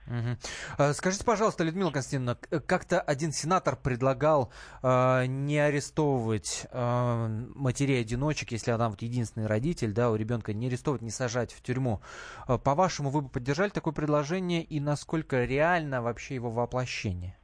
Угу. 0.07 0.93
Скажите, 0.93 1.25
пожалуйста, 1.25 1.63
Людмила 1.63 1.91
Константиновна, 1.91 2.35
как-то 2.61 3.01
один 3.01 3.33
сенатор 3.33 3.75
предлагал 3.75 4.51
э, 4.81 5.25
не 5.25 5.59
арестовывать 5.59 6.65
э, 6.71 7.27
матерей-одиночек, 7.55 8.51
если 8.51 8.71
она 8.71 8.89
вот 8.89 9.01
единственный 9.01 9.47
родитель, 9.47 9.91
да, 9.91 10.09
у 10.09 10.15
ребенка, 10.15 10.53
не 10.53 10.67
арестовывать, 10.67 11.01
не 11.01 11.11
сажать 11.11 11.51
в 11.51 11.61
тюрьму. 11.61 12.01
А, 12.47 12.57
по-вашему, 12.57 13.09
вы 13.09 13.21
бы 13.21 13.29
поддержали 13.29 13.69
такое 13.69 13.93
предложение 13.93 14.63
и 14.63 14.79
насколько 14.79 15.43
реально 15.43 16.01
вообще 16.01 16.35
его 16.35 16.49
воплощение? 16.49 17.37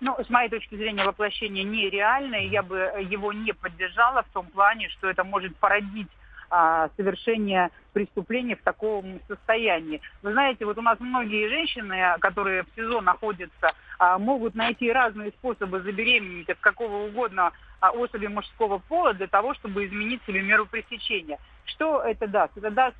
Ну, 0.00 0.16
с 0.22 0.30
моей 0.30 0.48
точки 0.48 0.76
зрения, 0.76 1.04
воплощение 1.04 1.64
нереально, 1.64 2.36
и 2.36 2.48
я 2.48 2.62
бы 2.62 2.76
его 3.10 3.32
не 3.32 3.52
поддержала 3.52 4.22
в 4.22 4.28
том 4.28 4.46
плане, 4.46 4.88
что 4.90 5.08
это 5.08 5.24
может 5.24 5.56
породить 5.56 6.08
а, 6.50 6.88
совершения 6.96 7.70
преступления 7.92 8.56
в 8.56 8.62
таком 8.62 9.20
состоянии. 9.26 10.00
Вы 10.22 10.32
знаете, 10.32 10.64
вот 10.64 10.78
у 10.78 10.82
нас 10.82 10.98
многие 11.00 11.48
женщины, 11.48 12.16
которые 12.20 12.62
в 12.62 12.68
СИЗО 12.76 13.00
находятся, 13.00 13.72
а, 13.98 14.18
могут 14.18 14.54
найти 14.54 14.90
разные 14.90 15.30
способы 15.30 15.80
забеременеть 15.80 16.48
от 16.48 16.58
какого 16.58 17.06
угодно 17.06 17.52
а, 17.80 17.90
особи 17.90 18.26
мужского 18.26 18.78
пола 18.78 19.14
для 19.14 19.26
того, 19.26 19.54
чтобы 19.54 19.86
изменить 19.86 20.22
себе 20.26 20.42
меру 20.42 20.66
пресечения. 20.66 21.38
Что 21.64 22.00
это 22.02 22.26
даст? 22.26 22.56
Это 22.56 22.70
даст 22.70 22.96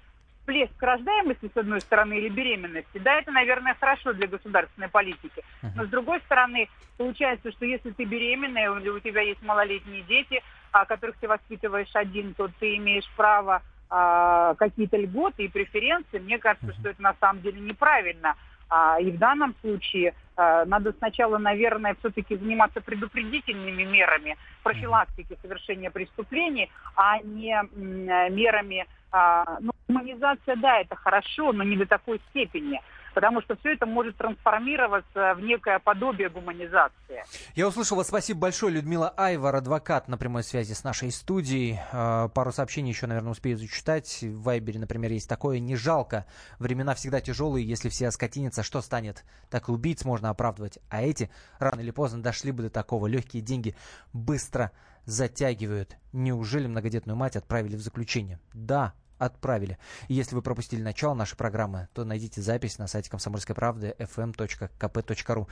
всплеск 0.49 0.83
рождаемости, 0.83 1.51
с 1.53 1.57
одной 1.57 1.81
стороны, 1.83 2.15
или 2.15 2.29
беременности, 2.31 2.99
да, 2.99 3.19
это, 3.19 3.31
наверное, 3.31 3.77
хорошо 3.79 4.15
для 4.15 4.27
государственной 4.27 4.89
политики. 4.89 5.45
Но, 5.77 5.85
с 5.85 5.89
другой 5.89 6.21
стороны, 6.21 6.69
получается, 6.97 7.53
что 7.53 7.67
если 7.67 7.91
ты 7.91 8.05
беременная, 8.05 8.71
у 8.71 8.99
тебя 9.01 9.21
есть 9.21 9.43
малолетние 9.43 10.03
дети, 10.03 10.43
которых 10.71 11.17
ты 11.19 11.29
воспитываешь 11.29 11.95
один, 11.95 12.35
то 12.35 12.49
ты 12.59 12.77
имеешь 12.77 13.09
право 13.17 13.63
а, 13.91 14.55
какие-то 14.57 14.97
льготы 14.97 15.45
и 15.45 15.49
преференции. 15.49 16.19
Мне 16.19 16.39
кажется, 16.39 16.73
что 16.75 16.91
это 16.91 17.01
на 17.03 17.15
самом 17.21 17.43
деле 17.43 17.61
неправильно. 17.61 18.35
А, 18.69 19.01
и 19.01 19.11
в 19.11 19.19
данном 19.19 19.55
случае 19.61 20.15
а, 20.37 20.65
надо 20.67 20.93
сначала, 20.99 21.39
наверное, 21.39 21.97
все-таки 22.01 22.37
заниматься 22.37 22.81
предупредительными 22.81 23.85
мерами 23.85 24.37
профилактики 24.63 25.39
совершения 25.41 25.91
преступлений, 25.91 26.71
а 26.97 27.19
не 27.21 27.55
м, 27.55 28.35
мерами... 28.35 28.87
А, 29.11 29.57
ну, 29.61 29.71
гуманизация, 29.89 30.57
да, 30.57 30.81
это 30.81 30.95
хорошо, 30.95 31.53
но 31.53 31.65
не 31.65 31.77
до 31.77 31.87
такой 31.87 32.21
степени 32.29 32.81
потому 33.19 33.43
что 33.43 33.57
все 33.57 33.73
это 33.73 33.85
может 33.85 34.17
трансформироваться 34.17 35.35
в 35.35 35.41
некое 35.41 35.81
подобие 35.81 36.29
гуманизации. 36.29 37.25
Я 37.57 37.67
услышал 37.67 37.97
вас. 37.97 38.07
Спасибо 38.07 38.43
большое. 38.43 38.73
Людмила 38.73 39.13
Айвар, 39.17 39.57
адвокат 39.57 40.07
на 40.07 40.17
прямой 40.17 40.45
связи 40.45 40.73
с 40.73 40.85
нашей 40.85 41.11
студией. 41.11 41.81
А, 41.91 42.29
пару 42.29 42.53
сообщений 42.53 42.93
еще, 42.93 43.09
наверное, 43.09 43.33
успею 43.33 43.59
зачитать. 43.59 44.23
В 44.23 44.43
Вайбере, 44.43 44.79
например, 44.79 45.11
есть 45.11 45.29
такое. 45.29 45.59
Не 45.59 45.75
жалко. 45.75 46.27
Времена 46.61 46.95
всегда 46.95 47.21
тяжелые. 47.21 47.69
Если 47.69 47.89
все 47.89 48.07
оскотинятся, 48.07 48.63
что 48.63 48.81
станет? 48.83 49.25
Так 49.51 49.69
и 49.69 49.73
убийц 49.73 50.05
можно 50.05 50.31
оправдывать. 50.31 50.79
А 50.89 51.03
эти 51.03 51.29
рано 51.59 51.81
или 51.81 51.91
поздно 51.91 52.23
дошли 52.23 52.53
бы 52.53 52.63
до 52.63 52.71
такого. 52.71 53.09
Легкие 53.09 53.43
деньги 53.43 53.75
быстро 54.13 54.71
затягивают. 55.07 55.97
Неужели 56.13 56.69
многодетную 56.69 57.17
мать 57.17 57.35
отправили 57.35 57.75
в 57.75 57.81
заключение? 57.81 58.39
Да, 58.53 58.93
отправили. 59.19 59.79
если 60.09 60.35
вы 60.35 60.43
пропустили 60.43 60.83
начало 60.83 61.15
нашей 61.15 61.37
программы, 61.37 61.89
то 61.93 62.05
найдите 62.05 62.41
запись 62.41 62.79
на 62.79 62.87
сайте 62.87 63.11
комсомольской 63.11 63.55
правды 63.55 63.95
fm.kp.ru. 63.99 65.49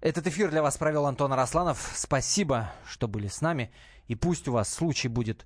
Этот 0.00 0.26
эфир 0.26 0.50
для 0.50 0.62
вас 0.62 0.76
провел 0.78 1.06
Антон 1.06 1.32
Арасланов. 1.32 1.92
Спасибо, 1.94 2.72
что 2.86 3.08
были 3.08 3.28
с 3.28 3.40
нами. 3.40 3.70
И 4.08 4.14
пусть 4.14 4.48
у 4.48 4.52
вас 4.52 4.72
случай 4.72 5.08
будет 5.08 5.44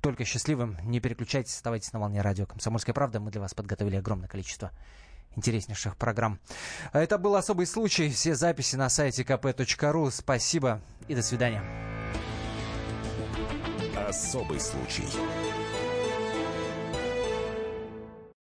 только 0.00 0.24
счастливым. 0.24 0.78
Не 0.84 1.00
переключайтесь, 1.00 1.54
оставайтесь 1.54 1.92
на 1.92 2.00
волне 2.00 2.20
радио 2.20 2.46
«Комсомольская 2.46 2.94
правда». 2.94 3.20
Мы 3.20 3.30
для 3.30 3.40
вас 3.40 3.54
подготовили 3.54 3.96
огромное 3.96 4.28
количество 4.28 4.70
интереснейших 5.36 5.96
программ. 5.96 6.38
Это 6.92 7.18
был 7.18 7.36
особый 7.36 7.66
случай. 7.66 8.10
Все 8.10 8.34
записи 8.34 8.76
на 8.76 8.88
сайте 8.88 9.22
kp.ru. 9.22 10.10
Спасибо 10.10 10.80
и 11.06 11.14
до 11.14 11.22
свидания. 11.22 11.62
Особый 14.08 14.60
случай. 14.60 15.04